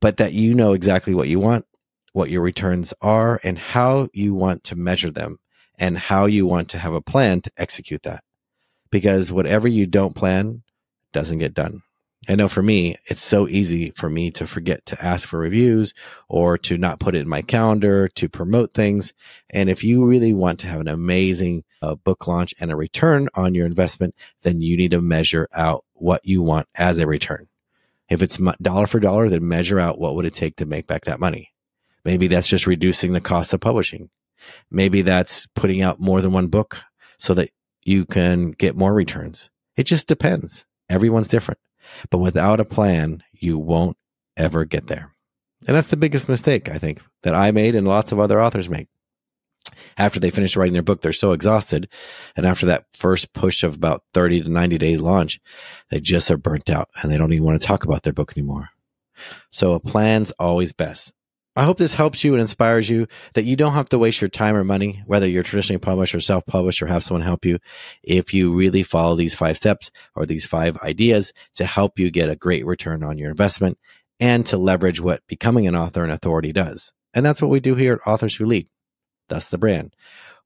but 0.00 0.16
that 0.16 0.32
you 0.32 0.52
know 0.52 0.72
exactly 0.72 1.14
what 1.14 1.28
you 1.28 1.38
want, 1.38 1.64
what 2.12 2.30
your 2.30 2.42
returns 2.42 2.92
are 3.00 3.40
and 3.44 3.58
how 3.58 4.08
you 4.12 4.34
want 4.34 4.64
to 4.64 4.76
measure 4.76 5.10
them 5.10 5.38
and 5.78 5.96
how 5.96 6.26
you 6.26 6.46
want 6.46 6.68
to 6.70 6.78
have 6.78 6.92
a 6.92 7.00
plan 7.00 7.40
to 7.40 7.52
execute 7.56 8.02
that. 8.02 8.24
Because 8.90 9.32
whatever 9.32 9.68
you 9.68 9.86
don't 9.86 10.14
plan 10.14 10.62
doesn't 11.12 11.38
get 11.38 11.54
done. 11.54 11.82
I 12.28 12.36
know 12.36 12.48
for 12.48 12.62
me, 12.62 12.96
it's 13.06 13.22
so 13.22 13.48
easy 13.48 13.90
for 13.90 14.08
me 14.08 14.30
to 14.32 14.46
forget 14.46 14.86
to 14.86 15.04
ask 15.04 15.28
for 15.28 15.38
reviews 15.38 15.92
or 16.28 16.56
to 16.58 16.78
not 16.78 17.00
put 17.00 17.16
it 17.16 17.20
in 17.20 17.28
my 17.28 17.42
calendar 17.42 18.06
to 18.08 18.28
promote 18.28 18.74
things. 18.74 19.12
And 19.50 19.68
if 19.68 19.82
you 19.82 20.04
really 20.04 20.32
want 20.32 20.60
to 20.60 20.68
have 20.68 20.80
an 20.80 20.88
amazing 20.88 21.64
uh, 21.82 21.96
book 21.96 22.26
launch 22.26 22.54
and 22.60 22.70
a 22.70 22.76
return 22.76 23.28
on 23.34 23.54
your 23.54 23.66
investment, 23.66 24.14
then 24.42 24.62
you 24.62 24.76
need 24.76 24.92
to 24.92 25.02
measure 25.02 25.48
out 25.52 25.84
what 25.92 26.24
you 26.24 26.42
want 26.42 26.68
as 26.76 26.98
a 26.98 27.06
return. 27.06 27.48
If 28.08 28.22
it's 28.22 28.38
dollar 28.60 28.86
for 28.86 29.00
dollar, 29.00 29.28
then 29.28 29.46
measure 29.46 29.80
out 29.80 29.98
what 29.98 30.14
would 30.14 30.26
it 30.26 30.34
take 30.34 30.56
to 30.56 30.66
make 30.66 30.86
back 30.86 31.04
that 31.04 31.20
money. 31.20 31.52
Maybe 32.04 32.28
that's 32.28 32.48
just 32.48 32.66
reducing 32.66 33.12
the 33.12 33.20
cost 33.20 33.52
of 33.52 33.60
publishing. 33.60 34.10
Maybe 34.70 35.02
that's 35.02 35.46
putting 35.54 35.82
out 35.82 36.00
more 36.00 36.20
than 36.20 36.32
one 36.32 36.48
book 36.48 36.82
so 37.18 37.34
that 37.34 37.50
you 37.84 38.04
can 38.04 38.52
get 38.52 38.76
more 38.76 38.92
returns. 38.92 39.50
It 39.76 39.84
just 39.84 40.06
depends. 40.06 40.64
Everyone's 40.88 41.28
different. 41.28 41.58
But 42.10 42.18
without 42.18 42.60
a 42.60 42.64
plan, 42.64 43.22
you 43.32 43.58
won't 43.58 43.96
ever 44.36 44.64
get 44.64 44.86
there. 44.86 45.14
And 45.66 45.76
that's 45.76 45.88
the 45.88 45.96
biggest 45.96 46.28
mistake, 46.28 46.68
I 46.68 46.78
think, 46.78 47.00
that 47.22 47.34
I 47.34 47.50
made 47.52 47.74
and 47.74 47.86
lots 47.86 48.12
of 48.12 48.18
other 48.18 48.42
authors 48.42 48.68
make. 48.68 48.88
After 49.96 50.20
they 50.20 50.30
finish 50.30 50.56
writing 50.56 50.72
their 50.72 50.82
book, 50.82 51.02
they're 51.02 51.12
so 51.12 51.32
exhausted. 51.32 51.88
And 52.36 52.46
after 52.46 52.66
that 52.66 52.86
first 52.94 53.32
push 53.32 53.62
of 53.62 53.74
about 53.74 54.02
30 54.14 54.42
to 54.42 54.50
90 54.50 54.78
days 54.78 55.00
launch, 55.00 55.40
they 55.90 56.00
just 56.00 56.30
are 56.30 56.36
burnt 56.36 56.70
out 56.70 56.88
and 57.02 57.10
they 57.10 57.18
don't 57.18 57.32
even 57.32 57.44
want 57.44 57.60
to 57.60 57.66
talk 57.66 57.84
about 57.84 58.02
their 58.02 58.12
book 58.12 58.32
anymore. 58.36 58.70
So 59.50 59.74
a 59.74 59.80
plan's 59.80 60.30
always 60.32 60.72
best. 60.72 61.12
I 61.54 61.64
hope 61.64 61.76
this 61.76 61.94
helps 61.94 62.24
you 62.24 62.32
and 62.32 62.40
inspires 62.40 62.88
you 62.88 63.06
that 63.34 63.44
you 63.44 63.56
don't 63.56 63.74
have 63.74 63.90
to 63.90 63.98
waste 63.98 64.22
your 64.22 64.30
time 64.30 64.56
or 64.56 64.64
money, 64.64 65.02
whether 65.04 65.28
you're 65.28 65.42
traditionally 65.42 65.78
published 65.78 66.14
or 66.14 66.20
self 66.20 66.46
published 66.46 66.80
or 66.80 66.86
have 66.86 67.04
someone 67.04 67.20
help 67.20 67.44
you, 67.44 67.58
if 68.02 68.32
you 68.32 68.54
really 68.54 68.82
follow 68.82 69.16
these 69.16 69.34
five 69.34 69.58
steps 69.58 69.90
or 70.16 70.24
these 70.24 70.46
five 70.46 70.78
ideas 70.78 71.34
to 71.56 71.66
help 71.66 71.98
you 71.98 72.10
get 72.10 72.30
a 72.30 72.36
great 72.36 72.64
return 72.64 73.02
on 73.02 73.18
your 73.18 73.30
investment 73.30 73.76
and 74.18 74.46
to 74.46 74.56
leverage 74.56 75.00
what 75.00 75.26
becoming 75.26 75.66
an 75.66 75.76
author 75.76 76.02
and 76.02 76.12
authority 76.12 76.52
does. 76.52 76.94
And 77.12 77.26
that's 77.26 77.42
what 77.42 77.50
we 77.50 77.60
do 77.60 77.74
here 77.74 77.94
at 77.94 78.08
Authors 78.10 78.36
Who 78.36 78.46
Lead. 78.46 78.68
That's 79.28 79.48
the 79.48 79.58
brand. 79.58 79.94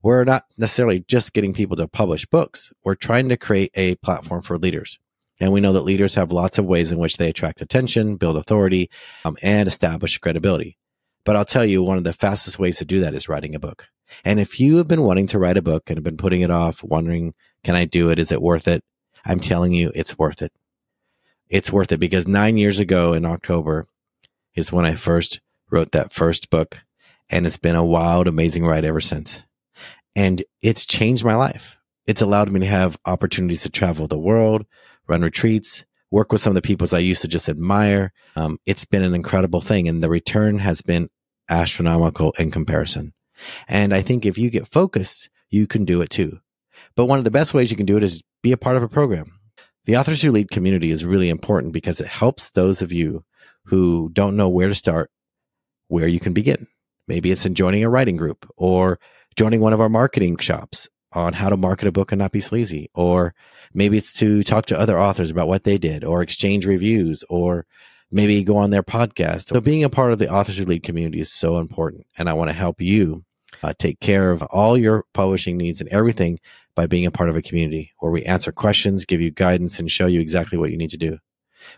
We're 0.03 0.23
not 0.23 0.45
necessarily 0.57 0.99
just 1.07 1.33
getting 1.33 1.53
people 1.53 1.75
to 1.77 1.87
publish 1.87 2.25
books. 2.25 2.71
We're 2.83 2.95
trying 2.95 3.29
to 3.29 3.37
create 3.37 3.71
a 3.75 3.95
platform 3.95 4.41
for 4.41 4.57
leaders. 4.57 4.99
And 5.39 5.51
we 5.51 5.61
know 5.61 5.73
that 5.73 5.81
leaders 5.81 6.15
have 6.15 6.31
lots 6.31 6.57
of 6.57 6.65
ways 6.65 6.91
in 6.91 6.99
which 6.99 7.17
they 7.17 7.29
attract 7.29 7.61
attention, 7.61 8.15
build 8.15 8.37
authority, 8.37 8.89
um, 9.25 9.37
and 9.41 9.67
establish 9.67 10.17
credibility. 10.17 10.77
But 11.25 11.35
I'll 11.35 11.45
tell 11.45 11.65
you, 11.65 11.83
one 11.83 11.97
of 11.97 12.03
the 12.03 12.13
fastest 12.13 12.57
ways 12.57 12.77
to 12.77 12.85
do 12.85 12.99
that 13.01 13.13
is 13.13 13.27
writing 13.29 13.53
a 13.53 13.59
book. 13.59 13.87
And 14.23 14.39
if 14.39 14.59
you 14.59 14.77
have 14.77 14.87
been 14.87 15.03
wanting 15.03 15.27
to 15.27 15.39
write 15.39 15.57
a 15.57 15.61
book 15.61 15.89
and 15.89 15.97
have 15.97 16.03
been 16.03 16.17
putting 16.17 16.41
it 16.41 16.51
off, 16.51 16.83
wondering, 16.83 17.33
can 17.63 17.75
I 17.75 17.85
do 17.85 18.09
it? 18.09 18.19
Is 18.19 18.31
it 18.31 18.41
worth 18.41 18.67
it? 18.67 18.83
I'm 19.25 19.39
telling 19.39 19.73
you, 19.73 19.91
it's 19.93 20.17
worth 20.17 20.41
it. 20.41 20.53
It's 21.49 21.71
worth 21.71 21.91
it 21.91 21.99
because 21.99 22.27
nine 22.27 22.57
years 22.57 22.79
ago 22.79 23.13
in 23.13 23.25
October 23.25 23.87
is 24.55 24.71
when 24.71 24.85
I 24.85 24.95
first 24.95 25.41
wrote 25.69 25.91
that 25.91 26.13
first 26.13 26.49
book. 26.49 26.79
And 27.29 27.45
it's 27.45 27.57
been 27.57 27.75
a 27.75 27.85
wild, 27.85 28.27
amazing 28.27 28.65
ride 28.65 28.85
ever 28.85 29.01
since. 29.01 29.43
And 30.15 30.43
it's 30.63 30.85
changed 30.85 31.25
my 31.25 31.35
life. 31.35 31.77
It's 32.07 32.21
allowed 32.21 32.51
me 32.51 32.61
to 32.61 32.65
have 32.65 32.97
opportunities 33.05 33.63
to 33.63 33.69
travel 33.69 34.07
the 34.07 34.17
world, 34.17 34.65
run 35.07 35.21
retreats, 35.21 35.85
work 36.09 36.31
with 36.31 36.41
some 36.41 36.51
of 36.51 36.55
the 36.55 36.61
peoples 36.61 36.93
I 36.93 36.99
used 36.99 37.21
to 37.21 37.27
just 37.27 37.49
admire. 37.49 38.13
Um, 38.35 38.57
it's 38.65 38.85
been 38.85 39.03
an 39.03 39.13
incredible 39.13 39.61
thing. 39.61 39.87
And 39.87 40.01
the 40.01 40.09
return 40.09 40.59
has 40.59 40.81
been 40.81 41.09
astronomical 41.49 42.31
in 42.39 42.51
comparison. 42.51 43.13
And 43.67 43.93
I 43.93 44.01
think 44.01 44.25
if 44.25 44.37
you 44.37 44.49
get 44.49 44.67
focused, 44.67 45.29
you 45.49 45.67
can 45.67 45.85
do 45.85 46.01
it 46.01 46.09
too. 46.09 46.39
But 46.95 47.05
one 47.05 47.19
of 47.19 47.25
the 47.25 47.31
best 47.31 47.53
ways 47.53 47.69
you 47.69 47.77
can 47.77 47.85
do 47.85 47.97
it 47.97 48.03
is 48.03 48.23
be 48.41 48.51
a 48.51 48.57
part 48.57 48.77
of 48.77 48.83
a 48.83 48.89
program. 48.89 49.39
The 49.85 49.97
Authors 49.97 50.21
Who 50.21 50.31
Lead 50.31 50.51
community 50.51 50.91
is 50.91 51.05
really 51.05 51.29
important 51.29 51.73
because 51.73 52.01
it 52.01 52.07
helps 52.07 52.49
those 52.49 52.81
of 52.81 52.91
you 52.91 53.23
who 53.65 54.09
don't 54.11 54.35
know 54.35 54.49
where 54.49 54.67
to 54.67 54.75
start, 54.75 55.11
where 55.87 56.07
you 56.07 56.19
can 56.19 56.33
begin. 56.33 56.67
Maybe 57.07 57.31
it's 57.31 57.45
in 57.45 57.55
joining 57.55 57.83
a 57.83 57.89
writing 57.89 58.17
group 58.17 58.49
or 58.57 58.99
joining 59.35 59.61
one 59.61 59.73
of 59.73 59.81
our 59.81 59.89
marketing 59.89 60.37
shops 60.37 60.89
on 61.13 61.33
how 61.33 61.49
to 61.49 61.57
market 61.57 61.87
a 61.87 61.91
book 61.91 62.11
and 62.11 62.19
not 62.19 62.31
be 62.31 62.39
sleazy. 62.39 62.89
Or 62.93 63.33
maybe 63.73 63.97
it's 63.97 64.13
to 64.13 64.43
talk 64.43 64.65
to 64.67 64.79
other 64.79 64.99
authors 64.99 65.29
about 65.29 65.47
what 65.47 65.63
they 65.63 65.77
did 65.77 66.03
or 66.03 66.21
exchange 66.21 66.65
reviews 66.65 67.23
or 67.29 67.65
maybe 68.11 68.43
go 68.43 68.57
on 68.57 68.71
their 68.71 68.83
podcast. 68.83 69.49
So 69.49 69.61
being 69.61 69.83
a 69.83 69.89
part 69.89 70.11
of 70.11 70.19
the 70.19 70.29
Authors 70.29 70.57
Who 70.57 70.65
Lead 70.65 70.83
community 70.83 71.19
is 71.19 71.31
so 71.31 71.59
important. 71.59 72.05
And 72.17 72.29
I 72.29 72.33
want 72.33 72.49
to 72.49 72.53
help 72.53 72.81
you 72.81 73.23
uh, 73.63 73.73
take 73.77 73.99
care 73.99 74.31
of 74.31 74.41
all 74.43 74.77
your 74.77 75.05
publishing 75.13 75.57
needs 75.57 75.81
and 75.81 75.89
everything 75.89 76.39
by 76.75 76.85
being 76.87 77.05
a 77.05 77.11
part 77.11 77.29
of 77.29 77.35
a 77.35 77.41
community 77.41 77.93
where 77.99 78.11
we 78.11 78.23
answer 78.23 78.51
questions, 78.51 79.05
give 79.05 79.21
you 79.21 79.31
guidance, 79.31 79.79
and 79.79 79.89
show 79.89 80.05
you 80.05 80.21
exactly 80.21 80.57
what 80.57 80.71
you 80.71 80.77
need 80.77 80.91
to 80.91 80.97
do. 80.97 81.17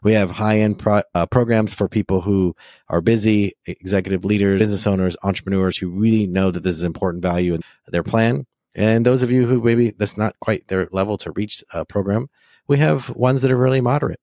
We 0.03 0.13
have 0.13 0.31
high 0.31 0.59
end 0.59 0.79
pro- 0.79 1.03
uh, 1.13 1.25
programs 1.25 1.73
for 1.73 1.87
people 1.87 2.21
who 2.21 2.55
are 2.87 3.01
busy, 3.01 3.53
executive 3.67 4.25
leaders, 4.25 4.59
business 4.59 4.87
owners, 4.87 5.15
entrepreneurs 5.23 5.77
who 5.77 5.89
really 5.89 6.27
know 6.27 6.51
that 6.51 6.63
this 6.63 6.75
is 6.75 6.83
important 6.83 7.23
value 7.23 7.55
in 7.55 7.61
their 7.87 8.03
plan. 8.03 8.45
And 8.75 9.05
those 9.05 9.23
of 9.23 9.31
you 9.31 9.47
who 9.47 9.61
maybe 9.61 9.91
that's 9.91 10.17
not 10.17 10.35
quite 10.39 10.67
their 10.67 10.87
level 10.91 11.17
to 11.19 11.31
reach 11.31 11.63
a 11.73 11.85
program, 11.85 12.27
we 12.67 12.77
have 12.77 13.09
ones 13.09 13.41
that 13.41 13.51
are 13.51 13.57
really 13.57 13.81
moderate 13.81 14.19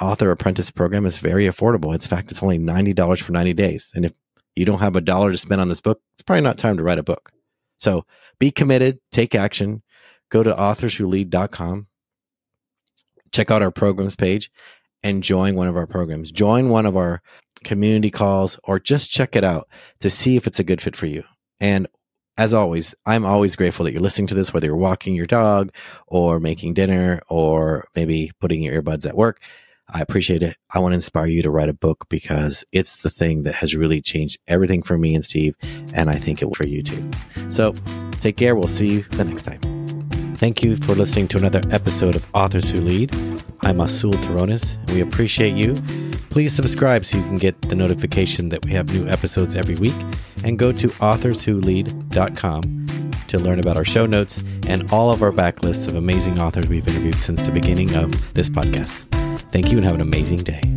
author 0.00 0.30
apprentice 0.30 0.70
program 0.70 1.06
is 1.06 1.18
very 1.18 1.44
affordable. 1.46 1.94
In 1.94 2.00
fact, 2.00 2.30
it's 2.30 2.42
only 2.42 2.58
$90 2.58 3.22
for 3.22 3.32
90 3.32 3.54
days. 3.54 3.90
And 3.94 4.04
if 4.04 4.12
you 4.54 4.64
don't 4.64 4.80
have 4.80 4.96
a 4.96 5.00
dollar 5.00 5.32
to 5.32 5.38
spend 5.38 5.60
on 5.60 5.68
this 5.68 5.80
book, 5.80 6.00
it's 6.14 6.22
probably 6.22 6.42
not 6.42 6.58
time 6.58 6.76
to 6.76 6.82
write 6.82 6.98
a 6.98 7.02
book. 7.02 7.32
So 7.78 8.04
be 8.38 8.50
committed, 8.50 8.98
take 9.10 9.34
action, 9.34 9.82
go 10.30 10.42
to 10.42 10.52
authorswholead.com, 10.52 11.86
check 13.36 13.50
out 13.50 13.62
our 13.62 13.70
programs 13.70 14.16
page 14.16 14.50
and 15.02 15.22
join 15.22 15.54
one 15.54 15.68
of 15.68 15.76
our 15.76 15.86
programs. 15.86 16.32
Join 16.32 16.70
one 16.70 16.86
of 16.86 16.96
our 16.96 17.20
community 17.64 18.10
calls 18.10 18.58
or 18.64 18.80
just 18.80 19.10
check 19.10 19.36
it 19.36 19.44
out 19.44 19.68
to 20.00 20.08
see 20.08 20.36
if 20.36 20.46
it's 20.46 20.58
a 20.58 20.64
good 20.64 20.80
fit 20.80 20.96
for 20.96 21.06
you. 21.06 21.22
And 21.60 21.86
as 22.38 22.54
always, 22.54 22.94
I'm 23.04 23.24
always 23.24 23.56
grateful 23.56 23.84
that 23.84 23.92
you're 23.92 24.02
listening 24.02 24.26
to 24.28 24.34
this, 24.34 24.52
whether 24.52 24.66
you're 24.66 24.76
walking 24.76 25.14
your 25.14 25.26
dog 25.26 25.70
or 26.06 26.40
making 26.40 26.74
dinner 26.74 27.20
or 27.28 27.86
maybe 27.94 28.30
putting 28.40 28.62
your 28.62 28.82
earbuds 28.82 29.06
at 29.06 29.16
work. 29.16 29.40
I 29.92 30.00
appreciate 30.00 30.42
it. 30.42 30.56
I 30.74 30.80
want 30.80 30.92
to 30.92 30.96
inspire 30.96 31.26
you 31.26 31.42
to 31.42 31.50
write 31.50 31.68
a 31.68 31.74
book 31.74 32.06
because 32.08 32.64
it's 32.72 32.96
the 32.96 33.10
thing 33.10 33.44
that 33.44 33.54
has 33.54 33.74
really 33.74 34.00
changed 34.00 34.38
everything 34.48 34.82
for 34.82 34.98
me 34.98 35.14
and 35.14 35.24
Steve. 35.24 35.54
And 35.94 36.10
I 36.10 36.14
think 36.14 36.42
it 36.42 36.46
will 36.46 36.54
for 36.54 36.66
you 36.66 36.82
too. 36.82 37.08
So 37.50 37.72
take 38.12 38.36
care. 38.36 38.56
We'll 38.56 38.66
see 38.66 38.88
you 38.88 39.02
the 39.02 39.24
next 39.24 39.42
time. 39.42 39.75
Thank 40.36 40.62
you 40.62 40.76
for 40.76 40.94
listening 40.94 41.28
to 41.28 41.38
another 41.38 41.62
episode 41.70 42.14
of 42.14 42.28
Authors 42.34 42.70
Who 42.70 42.82
Lead. 42.82 43.10
I'm 43.62 43.80
Azul 43.80 44.12
Terronez. 44.12 44.76
We 44.92 45.00
appreciate 45.00 45.54
you. 45.54 45.74
Please 46.28 46.54
subscribe 46.54 47.06
so 47.06 47.16
you 47.16 47.24
can 47.24 47.36
get 47.36 47.58
the 47.62 47.74
notification 47.74 48.50
that 48.50 48.62
we 48.66 48.72
have 48.72 48.92
new 48.92 49.08
episodes 49.08 49.56
every 49.56 49.76
week. 49.76 49.94
And 50.44 50.58
go 50.58 50.72
to 50.72 50.88
authorswholead.com 50.88 52.86
to 53.28 53.38
learn 53.38 53.58
about 53.60 53.78
our 53.78 53.84
show 53.84 54.04
notes 54.04 54.44
and 54.66 54.92
all 54.92 55.10
of 55.10 55.22
our 55.22 55.32
backlists 55.32 55.88
of 55.88 55.94
amazing 55.94 56.38
authors 56.38 56.68
we've 56.68 56.86
interviewed 56.86 57.14
since 57.14 57.40
the 57.40 57.50
beginning 57.50 57.94
of 57.94 58.34
this 58.34 58.50
podcast. 58.50 59.06
Thank 59.50 59.72
you 59.72 59.78
and 59.78 59.86
have 59.86 59.94
an 59.94 60.02
amazing 60.02 60.38
day. 60.38 60.75